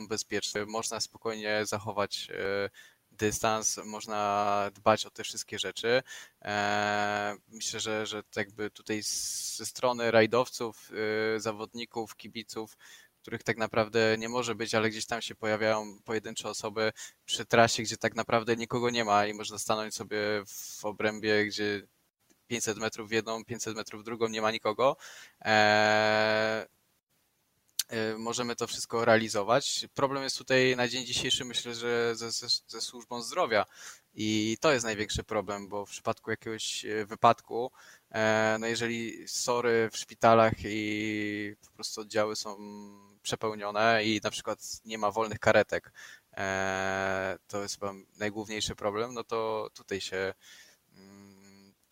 bezpieczne. 0.08 0.66
Można 0.66 1.00
spokojnie 1.00 1.66
zachować 1.66 2.28
e, 2.30 2.70
dystans, 3.18 3.80
można 3.84 4.70
dbać 4.74 5.06
o 5.06 5.10
te 5.10 5.24
wszystkie 5.24 5.58
rzeczy. 5.58 6.02
E, 6.42 7.36
myślę, 7.48 7.80
że, 7.80 8.06
że 8.06 8.22
jakby 8.36 8.70
tutaj 8.70 9.02
ze 9.02 9.66
strony 9.66 10.10
rajdowców, 10.10 10.90
e, 11.36 11.40
zawodników, 11.40 12.16
kibiców, 12.16 12.76
których 13.22 13.42
tak 13.42 13.56
naprawdę 13.56 14.16
nie 14.18 14.28
może 14.28 14.54
być, 14.54 14.74
ale 14.74 14.90
gdzieś 14.90 15.06
tam 15.06 15.22
się 15.22 15.34
pojawiają 15.34 15.98
pojedyncze 16.04 16.48
osoby 16.48 16.92
przy 17.24 17.46
trasie, 17.46 17.82
gdzie 17.82 17.96
tak 17.96 18.14
naprawdę 18.14 18.56
nikogo 18.56 18.90
nie 18.90 19.04
ma 19.04 19.26
i 19.26 19.34
można 19.34 19.58
stanąć 19.58 19.94
sobie 19.94 20.18
w 20.46 20.84
obrębie, 20.84 21.46
gdzie 21.46 21.82
500 22.46 22.78
metrów 22.78 23.08
w 23.08 23.12
jedną, 23.12 23.44
500 23.44 23.76
metrów 23.76 24.02
w 24.02 24.04
drugą, 24.04 24.28
nie 24.28 24.42
ma 24.42 24.50
nikogo. 24.50 24.96
E, 25.44 26.66
możemy 28.18 28.56
to 28.56 28.66
wszystko 28.66 29.04
realizować. 29.04 29.86
Problem 29.94 30.22
jest 30.22 30.38
tutaj 30.38 30.76
na 30.76 30.88
dzień 30.88 31.06
dzisiejszy, 31.06 31.44
myślę, 31.44 31.74
że 31.74 32.16
ze, 32.16 32.30
ze, 32.30 32.46
ze 32.68 32.80
służbą 32.80 33.22
zdrowia. 33.22 33.66
I 34.14 34.56
to 34.60 34.72
jest 34.72 34.84
największy 34.84 35.24
problem, 35.24 35.68
bo 35.68 35.86
w 35.86 35.90
przypadku 35.90 36.30
jakiegoś 36.30 36.84
e, 36.84 37.06
wypadku, 37.06 37.70
no 38.58 38.66
jeżeli 38.66 39.28
sory 39.28 39.88
w 39.92 39.96
szpitalach 39.96 40.52
i 40.64 41.56
po 41.66 41.70
prostu 41.70 42.00
oddziały 42.00 42.36
są 42.36 42.56
przepełnione 43.22 44.04
i 44.04 44.20
na 44.24 44.30
przykład 44.30 44.58
nie 44.84 44.98
ma 44.98 45.10
wolnych 45.10 45.38
karetek, 45.38 45.92
to 47.46 47.62
jest 47.62 47.74
chyba 47.74 47.92
najgłówniejszy 48.16 48.76
problem, 48.76 49.14
no 49.14 49.24
to 49.24 49.68
tutaj 49.74 50.00
się 50.00 50.34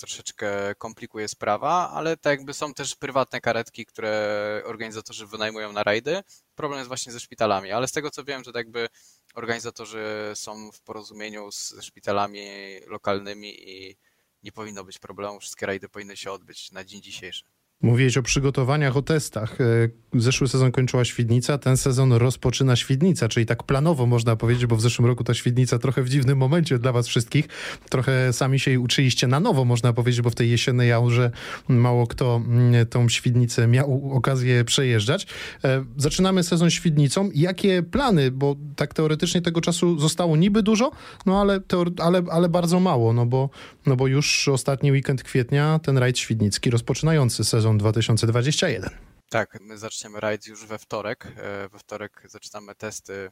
troszeczkę 0.03 0.75
komplikuje 0.75 1.29
sprawa, 1.29 1.91
ale 1.91 2.17
tak 2.17 2.39
jakby 2.39 2.55
są 2.55 2.75
też 2.75 2.97
prywatne 2.97 3.41
karetki, 3.41 3.87
które 3.87 4.63
organizatorzy 4.65 5.27
wynajmują 5.27 5.73
na 5.73 5.83
rajdy. 5.83 6.23
Problem 6.55 6.79
jest 6.79 6.89
właśnie 6.89 7.13
ze 7.13 7.21
szpitalami, 7.21 7.73
ale 7.73 7.89
z 7.89 7.93
tego 7.93 8.11
co 8.11 8.25
wiem, 8.25 8.45
że 8.45 8.53
tak 8.53 8.61
jakby 8.61 8.89
organizatorzy 9.35 10.05
są 10.35 10.73
w 10.73 10.81
porozumieniu 10.81 11.53
z 11.53 11.75
szpitalami 11.81 12.47
lokalnymi 12.87 13.71
i 13.71 13.97
nie 14.43 14.53
powinno 14.53 14.85
być 14.85 14.99
problemu, 14.99 15.41
wszystkie 15.41 15.67
rajdy 15.67 15.89
powinny 15.89 16.17
się 16.17 16.33
odbyć 16.33 16.73
na 16.73 16.85
dzień 16.85 17.03
dzisiejszy. 17.03 17.45
Mówiłeś 17.83 18.17
o 18.17 18.23
przygotowaniach, 18.23 18.97
o 18.97 19.03
testach. 19.03 19.61
E, 19.61 19.65
zeszły 20.15 20.49
sezon 20.49 20.73
kończyła 20.73 21.05
Świdnica, 21.05 21.59
ten 21.59 21.77
sezon 21.77 22.13
rozpoczyna 22.13 22.77
Świdnica, 22.77 23.29
czyli 23.29 23.47
tak 23.47 23.63
planowo 23.63 24.07
można 24.07 24.37
powiedzieć, 24.37 24.67
bo 24.67 24.77
w 24.77 24.81
zeszłym 24.81 25.07
roku 25.07 25.25
ta 25.25 25.35
Świdnica 25.35 25.79
trochę 25.79 26.03
w 26.03 26.09
dziwnym 26.09 26.39
momencie 26.39 26.79
dla 26.79 26.93
was 26.93 27.09
wszystkich. 27.09 27.49
Trochę 27.89 28.33
sami 28.33 28.61
się 28.61 28.81
uczyliście 28.81 29.27
na 29.27 29.41
nowo, 29.41 29.65
można 29.65 29.93
powiedzieć, 29.93 30.23
bo 30.23 30.31
w 30.31 30.35
tej 30.35 30.51
jesiennej 30.51 30.93
aurze 30.93 31.31
mało 31.69 32.07
kto 32.07 32.37
mm, 32.37 32.87
tą 32.87 33.09
Świdnicę 33.09 33.67
miał 33.67 34.11
okazję 34.13 34.65
przejeżdżać. 34.65 35.27
E, 35.65 35.85
zaczynamy 35.97 36.43
sezon 36.43 36.71
Świdnicą. 36.71 37.31
Jakie 37.35 37.83
plany, 37.83 38.31
bo 38.31 38.57
tak 38.77 38.95
teoretycznie 38.95 39.43
tego 39.43 39.61
czasu 39.61 39.99
zostało 39.99 40.37
niby 40.37 40.63
dużo, 40.63 40.91
no 41.27 41.41
ale, 41.41 41.61
ale, 41.99 42.23
ale 42.31 42.49
bardzo 42.49 42.81
mało, 42.81 43.13
no 43.13 43.27
bo, 43.27 43.51
no 43.87 43.97
bo 43.97 44.07
już 44.07 44.49
ostatni 44.49 44.93
weekend 44.93 45.23
kwietnia 45.23 45.81
ten 45.83 45.99
rajd 45.99 46.19
świdnicki 46.19 46.71
rozpoczynający 46.71 47.45
sezon 47.45 47.72
sezon 47.73 47.79
2021. 47.79 48.91
Tak, 49.29 49.59
my 49.61 49.79
zaczniemy 49.79 50.21
rajd 50.21 50.47
już 50.47 50.67
we 50.67 50.79
wtorek. 50.79 51.27
E, 51.27 51.69
we 51.69 51.79
wtorek 51.79 52.23
zaczynamy 52.29 52.75
testy. 52.75 53.31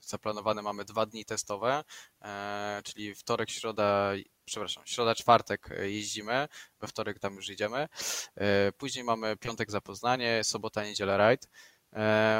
Zaplanowane 0.00 0.62
mamy 0.62 0.84
dwa 0.84 1.06
dni 1.06 1.24
testowe, 1.24 1.84
e, 2.22 2.80
czyli 2.84 3.14
wtorek, 3.14 3.50
środa, 3.50 4.12
przepraszam, 4.44 4.82
środa, 4.86 5.14
czwartek 5.14 5.68
jeździmy, 5.82 6.48
we 6.80 6.86
wtorek 6.86 7.18
tam 7.18 7.34
już 7.34 7.48
idziemy. 7.48 7.88
E, 8.36 8.72
później 8.72 9.04
mamy 9.04 9.36
piątek 9.36 9.70
zapoznanie, 9.70 10.44
sobota, 10.44 10.84
niedziela 10.84 11.16
rajd. 11.16 11.48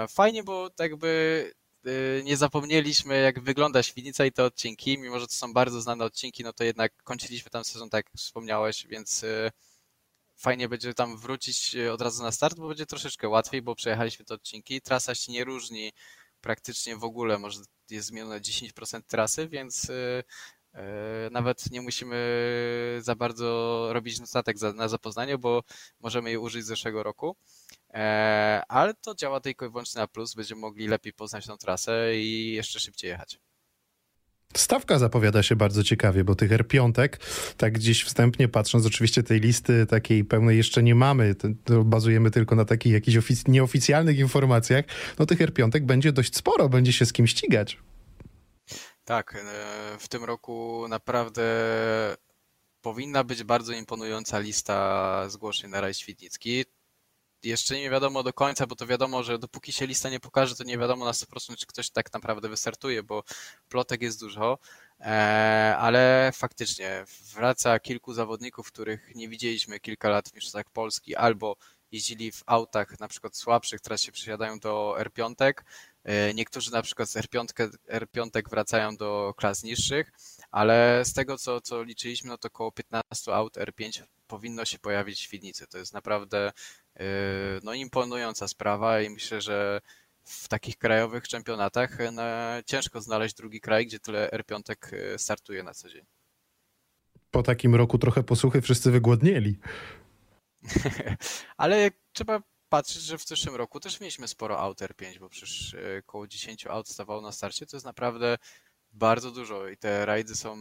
Fajnie, 0.08 0.44
bo 0.44 0.70
tak 0.70 0.96
by 0.96 1.52
nie 2.24 2.36
zapomnieliśmy, 2.36 3.20
jak 3.20 3.40
wygląda 3.40 3.82
Świdnica 3.82 4.24
i 4.24 4.32
te 4.32 4.44
odcinki. 4.44 4.98
Mimo, 4.98 5.20
że 5.20 5.26
to 5.26 5.34
są 5.34 5.52
bardzo 5.52 5.80
znane 5.80 6.04
odcinki, 6.04 6.44
no 6.44 6.52
to 6.52 6.64
jednak 6.64 6.92
kończyliśmy 7.02 7.50
tam 7.50 7.64
sezon, 7.64 7.90
tak 7.90 8.06
jak 8.06 8.16
wspomniałeś, 8.16 8.86
więc 8.86 9.24
fajnie 10.36 10.68
będzie 10.68 10.94
tam 10.94 11.18
wrócić 11.18 11.74
e, 11.74 11.92
od 11.92 12.00
razu 12.00 12.22
na 12.22 12.32
start, 12.32 12.56
bo 12.58 12.68
będzie 12.68 12.86
troszeczkę 12.86 13.28
łatwiej, 13.28 13.62
bo 13.62 13.74
przejechaliśmy 13.74 14.24
te 14.24 14.34
odcinki. 14.34 14.80
Trasa 14.80 15.14
się 15.14 15.32
nie 15.32 15.44
różni 15.44 15.92
praktycznie 16.40 16.96
w 16.96 17.04
ogóle, 17.04 17.38
może 17.38 17.60
jest 17.90 18.08
zmienione 18.08 18.40
10% 18.40 19.02
trasy, 19.06 19.48
więc 19.48 19.90
e, 19.90 20.24
e, 20.74 21.30
nawet 21.30 21.70
nie 21.70 21.80
musimy 21.80 22.18
za 23.00 23.14
bardzo 23.14 23.88
robić 23.92 24.20
notatek 24.20 24.56
na 24.74 24.88
zapoznanie, 24.88 25.38
bo 25.38 25.62
możemy 26.00 26.30
je 26.30 26.40
użyć 26.40 26.64
z 26.64 26.68
zeszłego 26.68 27.02
roku. 27.02 27.36
Ale 28.68 28.94
to 29.00 29.14
działa 29.14 29.40
tylko 29.40 29.66
i 29.66 29.68
wyłącznie 29.68 30.00
na 30.00 30.08
plus, 30.08 30.34
będziemy 30.34 30.60
mogli 30.60 30.88
lepiej 30.88 31.12
poznać 31.12 31.46
tą 31.46 31.56
trasę 31.56 32.16
i 32.16 32.52
jeszcze 32.52 32.80
szybciej 32.80 33.08
jechać. 33.08 33.38
Stawka 34.56 34.98
zapowiada 34.98 35.42
się 35.42 35.56
bardzo 35.56 35.84
ciekawie, 35.84 36.24
bo 36.24 36.34
tych 36.34 36.50
R5, 36.50 37.08
tak 37.56 37.72
gdzieś 37.72 38.04
wstępnie 38.04 38.48
patrząc, 38.48 38.86
oczywiście 38.86 39.22
tej 39.22 39.40
listy 39.40 39.86
takiej 39.86 40.24
pełnej 40.24 40.56
jeszcze 40.56 40.82
nie 40.82 40.94
mamy, 40.94 41.34
bazujemy 41.84 42.30
tylko 42.30 42.54
na 42.54 42.64
takich 42.64 42.92
jakichś 42.92 43.16
ofic- 43.16 43.48
nieoficjalnych 43.48 44.18
informacjach, 44.18 44.84
no 45.18 45.26
tych 45.26 45.38
R5 45.38 45.80
będzie 45.80 46.12
dość 46.12 46.36
sporo, 46.36 46.68
będzie 46.68 46.92
się 46.92 47.06
z 47.06 47.12
kim 47.12 47.26
ścigać. 47.26 47.78
Tak, 49.04 49.34
e, 49.34 49.98
w 49.98 50.08
tym 50.08 50.24
roku 50.24 50.86
naprawdę 50.88 51.42
powinna 52.80 53.24
być 53.24 53.44
bardzo 53.44 53.72
imponująca 53.72 54.38
lista 54.38 55.28
zgłoszeń 55.28 55.70
na 55.70 55.80
raj 55.80 55.94
Świdnicki 55.94 56.64
jeszcze 57.44 57.76
nie 57.76 57.90
wiadomo 57.90 58.22
do 58.22 58.32
końca, 58.32 58.66
bo 58.66 58.76
to 58.76 58.86
wiadomo, 58.86 59.22
że 59.22 59.38
dopóki 59.38 59.72
się 59.72 59.86
lista 59.86 60.10
nie 60.10 60.20
pokaże, 60.20 60.54
to 60.56 60.64
nie 60.64 60.78
wiadomo 60.78 61.04
na 61.04 61.12
100% 61.12 61.56
czy 61.56 61.66
ktoś 61.66 61.90
tak 61.90 62.12
naprawdę 62.12 62.48
wystartuje, 62.48 63.02
bo 63.02 63.22
plotek 63.68 64.02
jest 64.02 64.20
dużo, 64.20 64.58
e, 65.00 65.76
ale 65.78 66.30
faktycznie 66.34 67.04
wraca 67.34 67.80
kilku 67.80 68.14
zawodników, 68.14 68.66
których 68.66 69.14
nie 69.14 69.28
widzieliśmy 69.28 69.80
kilka 69.80 70.08
lat 70.08 70.28
w 70.28 70.34
Mistrzostwach 70.34 70.70
Polski, 70.70 71.16
albo 71.16 71.56
jeździli 71.94 72.32
w 72.32 72.42
autach 72.46 73.00
na 73.00 73.08
przykład 73.08 73.36
słabszych, 73.36 73.80
teraz 73.80 74.02
się 74.02 74.12
przesiadają 74.12 74.58
do 74.58 74.96
R5, 74.98 75.52
e, 76.04 76.34
niektórzy 76.34 76.72
na 76.72 76.82
przykład 76.82 77.08
z 77.08 77.16
R5, 77.16 77.70
R5 77.88 78.50
wracają 78.50 78.96
do 78.96 79.34
klas 79.36 79.62
niższych, 79.62 80.12
ale 80.50 81.02
z 81.04 81.12
tego 81.12 81.38
co, 81.38 81.60
co 81.60 81.82
liczyliśmy, 81.82 82.28
no 82.28 82.38
to 82.38 82.48
około 82.48 82.72
15 82.72 83.34
aut 83.34 83.56
R5 83.56 84.02
powinno 84.26 84.64
się 84.64 84.78
pojawić 84.78 85.18
w 85.18 85.22
Świdnicy. 85.22 85.66
To 85.66 85.78
jest 85.78 85.94
naprawdę 85.94 86.52
no 87.62 87.74
imponująca 87.74 88.48
sprawa 88.48 89.00
i 89.00 89.10
myślę, 89.10 89.40
że 89.40 89.80
w 90.24 90.48
takich 90.48 90.78
krajowych 90.78 91.28
czempionatach 91.28 91.98
no, 92.12 92.22
ciężko 92.66 93.00
znaleźć 93.00 93.34
drugi 93.34 93.60
kraj, 93.60 93.86
gdzie 93.86 93.98
tyle 93.98 94.28
R5 94.28 94.92
yy, 94.92 95.18
startuje 95.18 95.62
na 95.62 95.74
co 95.74 95.90
dzień. 95.90 96.04
Po 97.30 97.42
takim 97.42 97.74
roku 97.74 97.98
trochę 97.98 98.22
posłuchy 98.22 98.60
wszyscy 98.60 98.90
wygłodnieli. 98.90 99.58
Ale 101.56 101.90
trzeba 102.12 102.42
patrzeć, 102.68 103.02
że 103.02 103.18
w 103.18 103.24
zeszłym 103.24 103.54
roku 103.54 103.80
też 103.80 104.00
mieliśmy 104.00 104.28
sporo 104.28 104.58
aut 104.58 104.80
R5, 104.80 105.18
bo 105.18 105.28
przecież 105.28 105.72
yy, 105.72 106.02
około 106.06 106.26
10 106.26 106.66
aut 106.66 106.88
stawało 106.88 107.20
na 107.20 107.32
starcie, 107.32 107.66
to 107.66 107.76
jest 107.76 107.86
naprawdę 107.86 108.38
bardzo 108.92 109.30
dużo 109.30 109.68
i 109.68 109.76
te 109.76 110.06
rajdy 110.06 110.34
są 110.34 110.56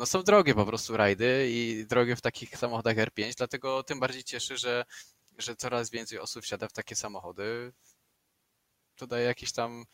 no 0.00 0.06
są 0.06 0.22
drogie 0.22 0.54
po 0.54 0.66
prostu 0.66 0.96
rajdy 0.96 1.48
i 1.50 1.86
drogie 1.88 2.16
w 2.16 2.20
takich 2.20 2.56
samochodach 2.56 2.96
R5, 2.96 3.34
dlatego 3.36 3.82
tym 3.82 4.00
bardziej 4.00 4.24
cieszy, 4.24 4.56
że, 4.56 4.84
że 5.38 5.56
coraz 5.56 5.90
więcej 5.90 6.18
osób 6.18 6.44
wsiada 6.44 6.68
w 6.68 6.72
takie 6.72 6.96
samochody. 6.96 7.72
To 8.96 9.06
daje 9.06 9.24
jakiś 9.24 9.52
tam 9.52 9.84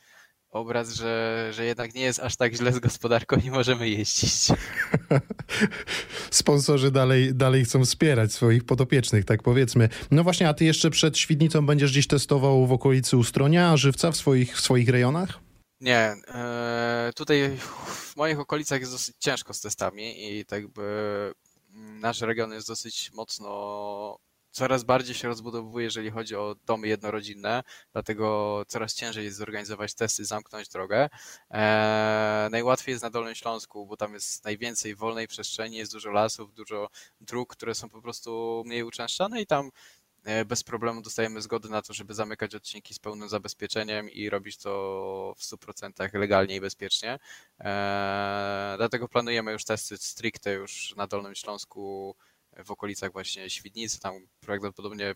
obraz, 0.50 0.94
że, 0.94 1.50
że 1.54 1.64
jednak 1.64 1.94
nie 1.94 2.02
jest 2.02 2.20
aż 2.20 2.36
tak 2.36 2.54
źle 2.54 2.72
z 2.72 2.78
gospodarką 2.78 3.36
i 3.44 3.50
możemy 3.50 3.88
jeździć. 3.88 4.32
Sponsorzy 6.30 6.90
dalej, 6.90 7.34
dalej 7.34 7.64
chcą 7.64 7.84
wspierać 7.84 8.32
swoich 8.32 8.64
podopiecznych, 8.64 9.24
tak 9.24 9.42
powiedzmy. 9.42 9.88
No 10.10 10.24
właśnie, 10.24 10.48
a 10.48 10.54
ty 10.54 10.64
jeszcze 10.64 10.90
przed 10.90 11.18
Świdnicą 11.18 11.66
będziesz 11.66 11.90
gdzieś 11.90 12.06
testował 12.06 12.66
w 12.66 12.72
okolicy 12.72 13.16
Ustronia, 13.16 13.76
Żywca 13.76 14.10
w 14.10 14.16
swoich, 14.16 14.56
w 14.56 14.60
swoich 14.60 14.88
rejonach? 14.88 15.45
Nie, 15.80 16.14
e, 16.28 17.10
tutaj 17.16 17.58
w 17.86 18.16
moich 18.16 18.40
okolicach 18.40 18.80
jest 18.80 18.92
dosyć 18.92 19.16
ciężko 19.18 19.54
z 19.54 19.60
testami 19.60 20.38
i 20.38 20.44
tak 20.44 20.68
by 20.68 21.34
mm, 21.74 22.00
nasz 22.00 22.20
region 22.20 22.52
jest 22.52 22.68
dosyć 22.68 23.12
mocno, 23.12 24.18
coraz 24.50 24.84
bardziej 24.84 25.14
się 25.14 25.28
rozbudowuje, 25.28 25.84
jeżeli 25.84 26.10
chodzi 26.10 26.36
o 26.36 26.56
domy 26.66 26.88
jednorodzinne, 26.88 27.62
dlatego 27.92 28.62
coraz 28.68 28.94
ciężej 28.94 29.24
jest 29.24 29.36
zorganizować 29.36 29.94
testy, 29.94 30.24
zamknąć 30.24 30.68
drogę. 30.68 31.08
E, 31.50 32.48
najłatwiej 32.50 32.92
jest 32.92 33.02
na 33.02 33.10
Dolnym 33.10 33.34
Śląsku, 33.34 33.86
bo 33.86 33.96
tam 33.96 34.14
jest 34.14 34.44
najwięcej 34.44 34.94
wolnej 34.94 35.28
przestrzeni, 35.28 35.76
jest 35.76 35.92
dużo 35.92 36.10
lasów, 36.10 36.54
dużo 36.54 36.88
dróg, 37.20 37.56
które 37.56 37.74
są 37.74 37.88
po 37.88 38.02
prostu 38.02 38.62
mniej 38.66 38.82
uczęszczane 38.82 39.40
i 39.40 39.46
tam 39.46 39.70
bez 40.46 40.62
problemu 40.62 41.02
dostajemy 41.02 41.42
zgodę 41.42 41.68
na 41.68 41.82
to, 41.82 41.92
żeby 41.92 42.14
zamykać 42.14 42.54
odcinki 42.54 42.94
z 42.94 42.98
pełnym 42.98 43.28
zabezpieczeniem 43.28 44.10
i 44.10 44.30
robić 44.30 44.56
to 44.56 45.34
w 45.38 45.42
100% 45.42 46.18
legalnie 46.18 46.56
i 46.56 46.60
bezpiecznie. 46.60 47.18
Eee, 47.58 48.76
dlatego 48.76 49.08
planujemy 49.08 49.52
już 49.52 49.64
testy 49.64 49.96
stricte 49.96 50.52
już 50.52 50.94
na 50.96 51.06
Dolnym 51.06 51.34
Śląsku 51.34 52.16
w 52.64 52.70
okolicach 52.70 53.12
właśnie 53.12 53.50
Świdnicy, 53.50 54.00
tam 54.00 54.14
prawdopodobnie 54.40 55.14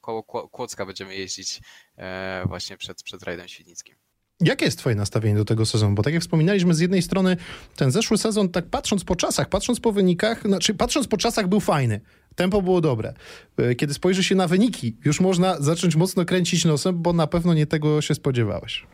koło 0.00 0.22
Kłodzka 0.48 0.86
będziemy 0.86 1.14
jeździć 1.14 1.60
e, 1.96 2.44
właśnie 2.48 2.76
przed, 2.76 3.02
przed 3.02 3.22
rajdem 3.22 3.48
świdnickim. 3.48 3.96
Jakie 4.40 4.64
jest 4.64 4.78
twoje 4.78 4.94
nastawienie 4.94 5.36
do 5.36 5.44
tego 5.44 5.66
sezonu? 5.66 5.94
Bo 5.94 6.02
tak 6.02 6.12
jak 6.14 6.22
wspominaliśmy, 6.22 6.74
z 6.74 6.80
jednej 6.80 7.02
strony 7.02 7.36
ten 7.76 7.90
zeszły 7.90 8.18
sezon, 8.18 8.48
tak 8.48 8.66
patrząc 8.66 9.04
po 9.04 9.16
czasach, 9.16 9.48
patrząc 9.48 9.80
po 9.80 9.92
wynikach, 9.92 10.42
znaczy 10.42 10.74
patrząc 10.74 11.08
po 11.08 11.16
czasach 11.16 11.48
był 11.48 11.60
fajny. 11.60 12.00
Tempo 12.34 12.62
było 12.62 12.80
dobre. 12.80 13.14
E, 13.56 13.74
kiedy 13.74 13.94
spojrzy 13.94 14.24
się 14.24 14.34
na 14.34 14.48
wyniki, 14.48 14.96
już 15.04 15.20
można 15.20 15.60
zacząć 15.60 15.96
mocno 15.96 16.24
kręcić 16.24 16.64
nosem, 16.64 17.02
bo 17.02 17.12
na 17.12 17.26
pewno 17.26 17.54
nie 17.54 17.66
tego 17.66 18.02
się 18.02 18.14
spodziewałeś. 18.14 18.86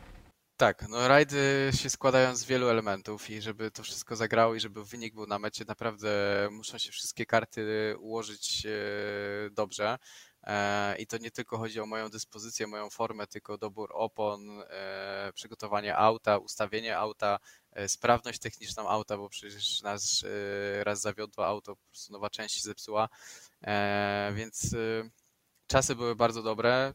Tak, 0.57 0.85
no 0.89 1.07
rajdy 1.07 1.71
się 1.75 1.89
składają 1.89 2.35
z 2.35 2.45
wielu 2.45 2.67
elementów 2.67 3.29
i 3.29 3.41
żeby 3.41 3.71
to 3.71 3.83
wszystko 3.83 4.15
zagrało 4.15 4.55
i 4.55 4.59
żeby 4.59 4.85
wynik 4.85 5.13
był 5.13 5.27
na 5.27 5.39
mecie, 5.39 5.65
naprawdę 5.67 6.09
muszą 6.51 6.77
się 6.77 6.91
wszystkie 6.91 7.25
karty 7.25 7.95
ułożyć 7.99 8.65
e, 8.65 8.69
dobrze. 9.51 9.97
E, 10.43 10.95
I 10.97 11.07
to 11.07 11.17
nie 11.17 11.31
tylko 11.31 11.57
chodzi 11.57 11.79
o 11.79 11.85
moją 11.85 12.09
dyspozycję, 12.09 12.67
moją 12.67 12.89
formę, 12.89 13.27
tylko 13.27 13.57
dobór 13.57 13.89
opon, 13.93 14.61
e, 14.69 15.31
przygotowanie 15.33 15.97
auta, 15.97 16.37
ustawienie 16.37 16.97
auta, 16.97 17.39
e, 17.71 17.89
sprawność 17.89 18.39
techniczną 18.39 18.89
auta, 18.89 19.17
bo 19.17 19.29
przecież 19.29 19.81
nas 19.81 20.25
raz 20.83 21.01
zawiodło 21.01 21.47
auto, 21.47 21.75
po 21.75 21.85
prostu 21.89 22.13
nowa 22.13 22.29
część 22.29 22.55
się 22.55 22.61
zepsuła. 22.61 23.09
Więc 24.33 24.75
czasy 25.67 25.95
były 25.95 26.15
bardzo 26.15 26.43
dobre. 26.43 26.93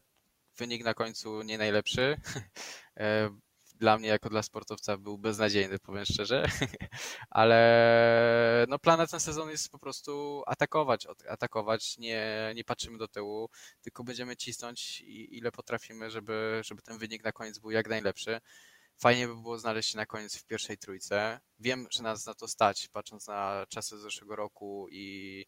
Wynik 0.57 0.83
na 0.83 0.93
końcu 0.93 1.41
nie 1.41 1.57
najlepszy. 1.57 2.17
dla 3.79 3.97
mnie 3.97 4.07
jako 4.07 4.29
dla 4.29 4.43
sportowca 4.43 4.97
był 4.97 5.17
beznadziejny, 5.17 5.79
powiem 5.79 6.05
szczerze, 6.05 6.45
ale 7.29 8.65
no 8.69 8.79
plan 8.79 8.97
na 8.97 9.07
ten 9.07 9.19
sezon 9.19 9.49
jest 9.49 9.69
po 9.69 9.79
prostu 9.79 10.43
atakować, 10.47 11.07
atakować, 11.29 11.97
nie, 11.97 12.51
nie 12.55 12.63
patrzymy 12.63 12.97
do 12.97 13.07
tyłu, 13.07 13.49
tylko 13.81 14.03
będziemy 14.03 14.37
cisnąć 14.37 15.01
ile 15.07 15.51
potrafimy, 15.51 16.09
żeby, 16.09 16.61
żeby 16.65 16.81
ten 16.81 16.97
wynik 16.97 17.23
na 17.23 17.31
koniec 17.31 17.59
był 17.59 17.71
jak 17.71 17.89
najlepszy. 17.89 18.39
Fajnie 18.99 19.27
by 19.27 19.35
było 19.35 19.59
znaleźć 19.59 19.91
się 19.91 19.97
na 19.97 20.05
koniec 20.05 20.37
w 20.37 20.45
pierwszej 20.45 20.77
trójce. 20.77 21.39
Wiem, 21.59 21.87
że 21.91 22.03
nas 22.03 22.25
na 22.25 22.33
to 22.33 22.47
stać, 22.47 22.87
patrząc 22.87 23.27
na 23.27 23.65
czasy 23.69 23.99
zeszłego 23.99 24.35
roku 24.35 24.87
i 24.91 25.45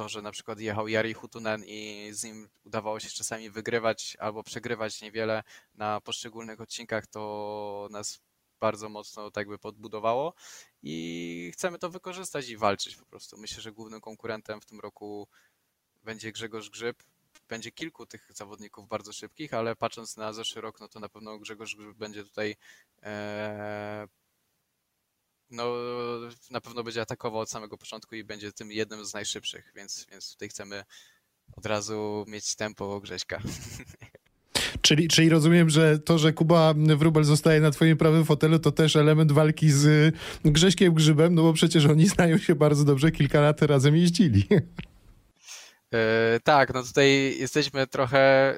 to, 0.00 0.08
że 0.08 0.22
na 0.22 0.32
przykład 0.32 0.60
jechał 0.60 0.88
Jari 0.88 1.14
Hutunen 1.14 1.64
i 1.66 2.08
z 2.12 2.24
nim 2.24 2.48
udawało 2.64 3.00
się 3.00 3.08
czasami 3.10 3.50
wygrywać 3.50 4.16
albo 4.20 4.42
przegrywać 4.42 5.00
niewiele 5.02 5.42
na 5.74 6.00
poszczególnych 6.00 6.60
odcinkach, 6.60 7.06
to 7.06 7.88
nas 7.90 8.20
bardzo 8.60 8.88
mocno 8.88 9.30
tak 9.30 9.48
by 9.48 9.58
podbudowało 9.58 10.34
i 10.82 11.50
chcemy 11.54 11.78
to 11.78 11.90
wykorzystać 11.90 12.48
i 12.48 12.56
walczyć 12.56 12.96
po 12.96 13.06
prostu. 13.06 13.36
Myślę, 13.38 13.62
że 13.62 13.72
głównym 13.72 14.00
konkurentem 14.00 14.60
w 14.60 14.66
tym 14.66 14.80
roku 14.80 15.28
będzie 16.02 16.32
Grzegorz 16.32 16.70
Grzyb. 16.70 17.02
Będzie 17.48 17.72
kilku 17.72 18.06
tych 18.06 18.30
zawodników 18.34 18.88
bardzo 18.88 19.12
szybkich, 19.12 19.54
ale 19.54 19.76
patrząc 19.76 20.16
na 20.16 20.32
zeszły 20.32 20.62
rok, 20.62 20.80
no 20.80 20.88
to 20.88 21.00
na 21.00 21.08
pewno 21.08 21.38
Grzegorz 21.38 21.76
Grzyb 21.76 21.96
będzie 21.96 22.24
tutaj 22.24 22.56
e, 23.02 24.08
no 25.50 25.74
na 26.50 26.60
pewno 26.60 26.82
będzie 26.84 27.00
atakował 27.00 27.40
od 27.40 27.50
samego 27.50 27.78
początku 27.78 28.14
i 28.14 28.24
będzie 28.24 28.52
tym 28.52 28.72
jednym 28.72 29.06
z 29.06 29.14
najszybszych, 29.14 29.72
więc, 29.76 30.06
więc 30.10 30.32
tutaj 30.32 30.48
chcemy 30.48 30.84
od 31.56 31.66
razu 31.66 32.24
mieć 32.28 32.54
tempo 32.54 33.00
Grześka. 33.00 33.40
Czyli, 34.82 35.08
czyli 35.08 35.28
rozumiem, 35.28 35.70
że 35.70 35.98
to, 35.98 36.18
że 36.18 36.32
Kuba 36.32 36.74
Wróbel 36.96 37.24
zostaje 37.24 37.60
na 37.60 37.70
twoim 37.70 37.96
prawym 37.96 38.24
fotelu, 38.24 38.58
to 38.58 38.72
też 38.72 38.96
element 38.96 39.32
walki 39.32 39.70
z 39.70 40.14
Grześkiem 40.44 40.94
Grzybem, 40.94 41.34
no 41.34 41.42
bo 41.42 41.52
przecież 41.52 41.86
oni 41.86 42.06
znają 42.06 42.38
się 42.38 42.54
bardzo 42.54 42.84
dobrze, 42.84 43.10
kilka 43.10 43.40
lat 43.40 43.62
razem 43.62 43.96
jeździli. 43.96 44.46
E, 45.94 46.40
tak, 46.44 46.74
no 46.74 46.82
tutaj 46.82 47.38
jesteśmy 47.38 47.86
trochę 47.86 48.56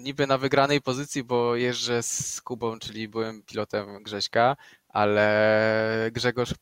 niby 0.00 0.26
na 0.26 0.38
wygranej 0.38 0.80
pozycji, 0.80 1.24
bo 1.24 1.56
jeżdżę 1.56 2.02
z 2.02 2.40
Kubą, 2.40 2.78
czyli 2.78 3.08
byłem 3.08 3.42
pilotem 3.42 4.02
Grześka, 4.02 4.56
ale 4.92 6.10
Grzegorz 6.12 6.54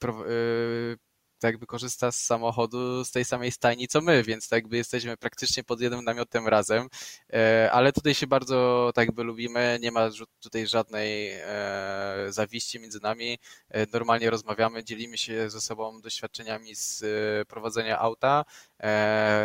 tak 1.38 1.52
jakby 1.52 1.66
korzysta 1.66 2.12
z 2.12 2.24
samochodu 2.24 3.04
z 3.04 3.10
tej 3.10 3.24
samej 3.24 3.52
stajni 3.52 3.88
co 3.88 4.00
my, 4.00 4.22
więc 4.22 4.48
tak 4.48 4.56
jakby 4.56 4.76
jesteśmy 4.76 5.16
praktycznie 5.16 5.64
pod 5.64 5.80
jednym 5.80 6.04
namiotem 6.04 6.48
razem, 6.48 6.88
e, 7.32 7.70
ale 7.72 7.92
tutaj 7.92 8.14
się 8.14 8.26
bardzo 8.26 8.90
tak 8.94 9.06
jakby 9.06 9.22
lubimy, 9.24 9.78
nie 9.82 9.92
ma 9.92 10.10
tutaj 10.40 10.66
żadnej 10.66 11.32
e, 11.32 12.26
zawiści 12.28 12.80
między 12.80 13.00
nami, 13.02 13.38
e, 13.68 13.86
normalnie 13.92 14.30
rozmawiamy, 14.30 14.84
dzielimy 14.84 15.18
się 15.18 15.50
ze 15.50 15.60
sobą 15.60 16.00
doświadczeniami 16.00 16.74
z 16.74 17.04
prowadzenia 17.48 17.98
auta, 17.98 18.44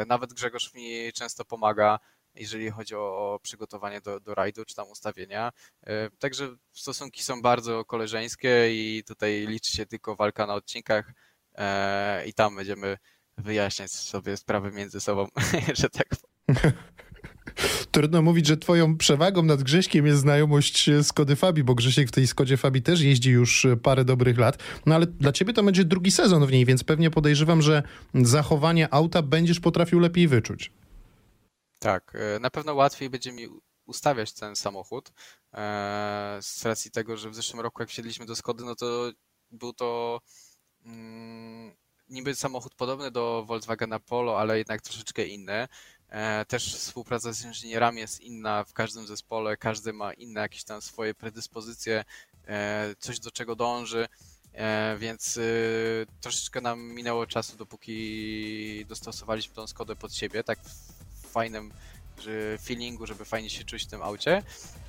nawet 0.08 0.34
Grzegorz 0.34 0.74
mi 0.74 1.14
często 1.14 1.46
pomaga, 1.46 2.00
jeżeli 2.36 2.70
chodzi 2.70 2.96
o, 2.96 3.40
przygotowanie 3.44 4.02
do, 4.02 4.20
do 4.20 4.36
rajdu 4.36 4.66
czy 4.66 4.76
tam 4.76 4.88
ustawienia. 4.88 5.52
Także 6.20 6.56
stosunki 6.72 7.24
są 7.24 7.42
bardzo 7.42 7.86
koleżeńskie 7.86 8.70
i 8.72 9.04
tutaj 9.08 9.48
liczy 9.48 9.72
się 9.72 9.86
tylko 9.86 10.16
walka 10.16 10.48
na 10.48 10.54
odcinkach. 10.54 11.14
E, 11.56 12.28
i 12.28 12.34
tam 12.34 12.56
będziemy 12.56 12.98
wyjaśniać 13.38 13.92
sobie 13.92 14.38
sprawy 14.38 14.72
między 14.72 15.00
sobą, 15.00 15.28
że 15.82 15.90
tak 15.90 16.08
Trudno 17.92 18.22
mówić, 18.22 18.48
że 18.48 18.58
twoją 18.58 18.98
przewagą 18.98 19.44
nad 19.44 19.64
Grześkiem 19.64 20.06
jest 20.06 20.20
znajomość 20.20 20.90
Skody 21.02 21.36
Fabi, 21.36 21.64
bo 21.64 21.76
Grzesiek 21.76 22.08
w 22.08 22.12
tej 22.12 22.28
Skodzie 22.28 22.58
Fabi 22.58 22.82
też 22.82 23.02
jeździ 23.02 23.32
już 23.32 23.68
parę 23.84 24.06
dobrych 24.06 24.38
lat. 24.38 24.58
No 24.86 24.96
ale 24.96 25.08
dla 25.08 25.32
ciebie 25.32 25.54
to 25.54 25.64
będzie 25.64 25.86
drugi 25.86 26.12
sezon 26.12 26.46
w 26.46 26.52
niej, 26.52 26.66
więc 26.66 26.84
pewnie 26.84 27.12
podejrzewam, 27.12 27.62
że 27.62 27.84
zachowanie 28.14 28.94
auta 28.94 29.22
będziesz 29.22 29.60
potrafił 29.60 30.00
lepiej 30.00 30.28
wyczuć. 30.28 30.72
Tak, 31.84 32.16
e, 32.16 32.40
na 32.40 32.50
pewno 32.50 32.74
łatwiej 32.74 33.10
będzie 33.10 33.32
mi 33.32 33.48
ustawiać 33.86 34.34
ten 34.34 34.56
samochód 34.56 35.12
e, 35.54 36.38
z 36.42 36.66
racji 36.66 36.92
tego, 36.92 37.18
że 37.18 37.30
w 37.30 37.36
zeszłym 37.36 37.62
roku 37.62 37.82
jak 37.82 37.90
wsiedliśmy 37.90 38.26
do 38.26 38.36
Skody, 38.36 38.64
no 38.64 38.76
to 38.76 39.12
był 39.52 39.74
to 39.74 40.20
Mm, 40.86 41.76
niby 42.10 42.36
samochód 42.36 42.76
podobny 42.76 43.12
do 43.12 43.44
Volkswagena 43.48 44.00
Polo, 44.00 44.40
ale 44.40 44.58
jednak 44.58 44.82
troszeczkę 44.82 45.26
inny. 45.26 45.68
E, 46.10 46.46
też 46.46 46.76
współpraca 46.76 47.34
z 47.34 47.46
inżynierami 47.46 48.00
jest 48.00 48.22
inna 48.22 48.64
w 48.64 48.74
każdym 48.74 49.08
zespole, 49.08 49.58
każdy 49.58 49.94
ma 49.94 50.14
inne 50.14 50.42
jakieś 50.42 50.64
tam 50.64 50.82
swoje 50.82 51.16
predyspozycje, 51.16 52.04
coś 53.00 53.20
do 53.20 53.32
czego 53.32 53.56
dąży, 53.56 54.08
więc 54.98 55.38
y, 55.38 56.08
troszeczkę 56.22 56.62
nam 56.62 56.82
minęło 56.82 57.28
czasu, 57.28 57.58
dopóki 57.58 58.86
dostosowaliśmy 58.86 59.56
tą 59.56 59.68
Skodę 59.68 59.96
pod 59.96 60.16
siebie, 60.16 60.44
tak 60.44 60.60
w 61.34 61.36
fajnym 61.36 61.72
feelingu, 62.64 63.06
żeby 63.06 63.26
fajnie 63.26 63.50
się 63.50 63.64
czuć 63.64 63.84
w 63.84 63.88
tym 63.88 64.02
aucie. 64.02 64.44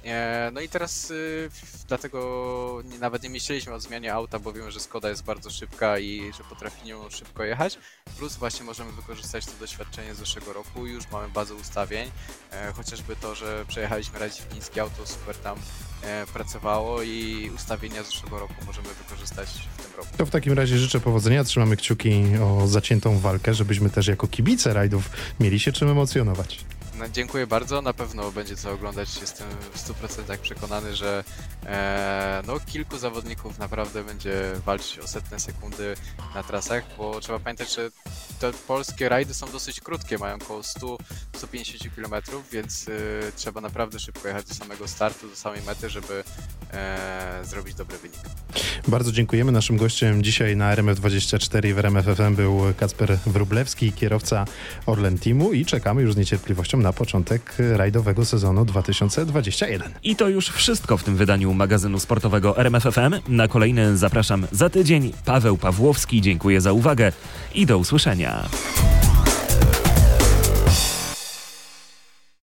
E, 0.04 0.50
no 0.54 0.60
i 0.60 0.68
teraz 0.68 1.10
y, 1.10 1.50
dlatego 1.88 2.82
nawet 3.00 3.22
nie 3.22 3.30
myśleliśmy 3.30 3.72
o 3.72 3.80
zmianie 3.80 4.14
auta, 4.14 4.38
bo 4.38 4.52
wiemy, 4.52 4.72
że 4.72 4.80
Skoda 4.80 5.08
jest 5.08 5.24
bardzo 5.24 5.50
szybka 5.50 5.98
i 5.98 6.32
że 6.38 6.44
potrafi 6.44 6.86
nią 6.86 7.10
szybko 7.10 7.44
jechać. 7.44 7.78
Plus 8.18 8.36
właśnie 8.36 8.64
możemy 8.64 8.92
wykorzystać 8.92 9.46
to 9.46 9.52
doświadczenie 9.60 10.14
z 10.14 10.18
zeszłego 10.18 10.52
roku. 10.52 10.86
Już 10.86 11.10
mamy 11.10 11.28
bazę 11.28 11.54
ustawień, 11.54 12.10
e, 12.52 12.72
chociażby 12.72 13.16
to, 13.16 13.34
że 13.34 13.64
przejechaliśmy 13.68 14.18
radzie 14.18 14.42
chińskie 14.52 14.82
auto 14.82 15.06
super 15.06 15.36
tam 15.36 15.58
e, 16.02 16.26
pracowało 16.26 17.02
i 17.02 17.50
ustawienia 17.54 18.02
z 18.02 18.06
zeszłego 18.06 18.38
roku 18.38 18.54
możemy 18.66 18.88
wykorzystać 18.88 19.48
w 19.48 19.82
tym 19.82 19.96
roku. 19.96 20.08
To 20.16 20.26
w 20.26 20.30
takim 20.30 20.52
razie 20.52 20.78
życzę 20.78 21.00
powodzenia, 21.00 21.44
trzymamy 21.44 21.76
kciuki 21.76 22.24
o 22.42 22.66
zaciętą 22.66 23.18
walkę, 23.18 23.54
żebyśmy 23.54 23.90
też 23.90 24.06
jako 24.06 24.28
kibice 24.28 24.72
rajdów 24.72 25.10
mieli 25.40 25.60
się 25.60 25.72
czym 25.72 25.88
emocjonować. 25.88 26.64
No, 26.98 27.08
dziękuję 27.08 27.46
bardzo, 27.46 27.82
na 27.82 27.92
pewno 27.92 28.32
będzie 28.32 28.56
co 28.56 28.72
oglądać. 28.72 29.20
Jestem 29.20 29.48
w 29.72 29.78
100% 29.78 30.38
przekonany, 30.38 30.96
że 30.96 31.24
e, 31.66 32.42
no, 32.46 32.60
kilku 32.60 32.98
zawodników 32.98 33.58
naprawdę 33.58 34.04
będzie 34.04 34.52
walczyć 34.66 34.98
o 34.98 35.08
setne 35.08 35.40
sekundy 35.40 35.94
na 36.34 36.42
trasach, 36.42 36.84
bo 36.98 37.20
trzeba 37.20 37.38
pamiętać, 37.38 37.74
że 37.74 37.90
te 38.40 38.52
polskie 38.52 39.08
rajdy 39.08 39.34
są 39.34 39.46
dosyć 39.52 39.80
krótkie, 39.80 40.18
mają 40.18 40.34
około 40.34 40.60
100-150 40.60 40.98
km, 41.96 42.22
więc 42.52 42.88
e, 42.88 42.92
trzeba 43.36 43.60
naprawdę 43.60 43.98
szybko 43.98 44.28
jechać 44.28 44.46
do 44.46 44.54
samego 44.54 44.88
startu, 44.88 45.28
do 45.28 45.36
samej 45.36 45.62
mety, 45.62 45.90
żeby 45.90 46.24
e, 46.72 47.40
zrobić 47.44 47.74
dobry 47.74 47.98
wynik. 47.98 48.20
Bardzo 48.88 49.12
dziękujemy. 49.12 49.52
Naszym 49.52 49.76
gościem 49.76 50.22
dzisiaj 50.22 50.56
na 50.56 50.76
RMF24 50.76 51.74
w 51.74 51.78
RMFFM 51.78 52.34
był 52.34 52.60
Kacper 52.76 53.18
Wrublewski, 53.26 53.92
kierowca 53.92 54.44
Orlen 54.86 55.18
Teamu 55.18 55.52
i 55.52 55.66
czekamy 55.66 56.02
już 56.02 56.14
z 56.14 56.16
niecierpliwością 56.16 56.78
na 56.78 56.92
początek 56.92 57.56
rajdowego 57.72 58.24
sezonu 58.24 58.64
2021. 58.64 59.92
I 60.02 60.16
to 60.16 60.28
już 60.28 60.48
wszystko 60.48 60.96
w 60.96 61.04
tym 61.04 61.16
wydaniu 61.16 61.54
magazynu 61.54 62.00
sportowego 62.00 62.58
RMFFM. 62.58 63.14
Na 63.28 63.48
kolejny 63.48 63.96
zapraszam 63.96 64.46
za 64.52 64.70
tydzień. 64.70 65.12
Paweł 65.24 65.56
Pawłowski, 65.58 66.20
dziękuję 66.20 66.60
za 66.60 66.72
uwagę 66.72 67.12
i 67.54 67.66
do 67.66 67.78
usłyszenia. 67.78 68.23
Yeah. 68.24 69.13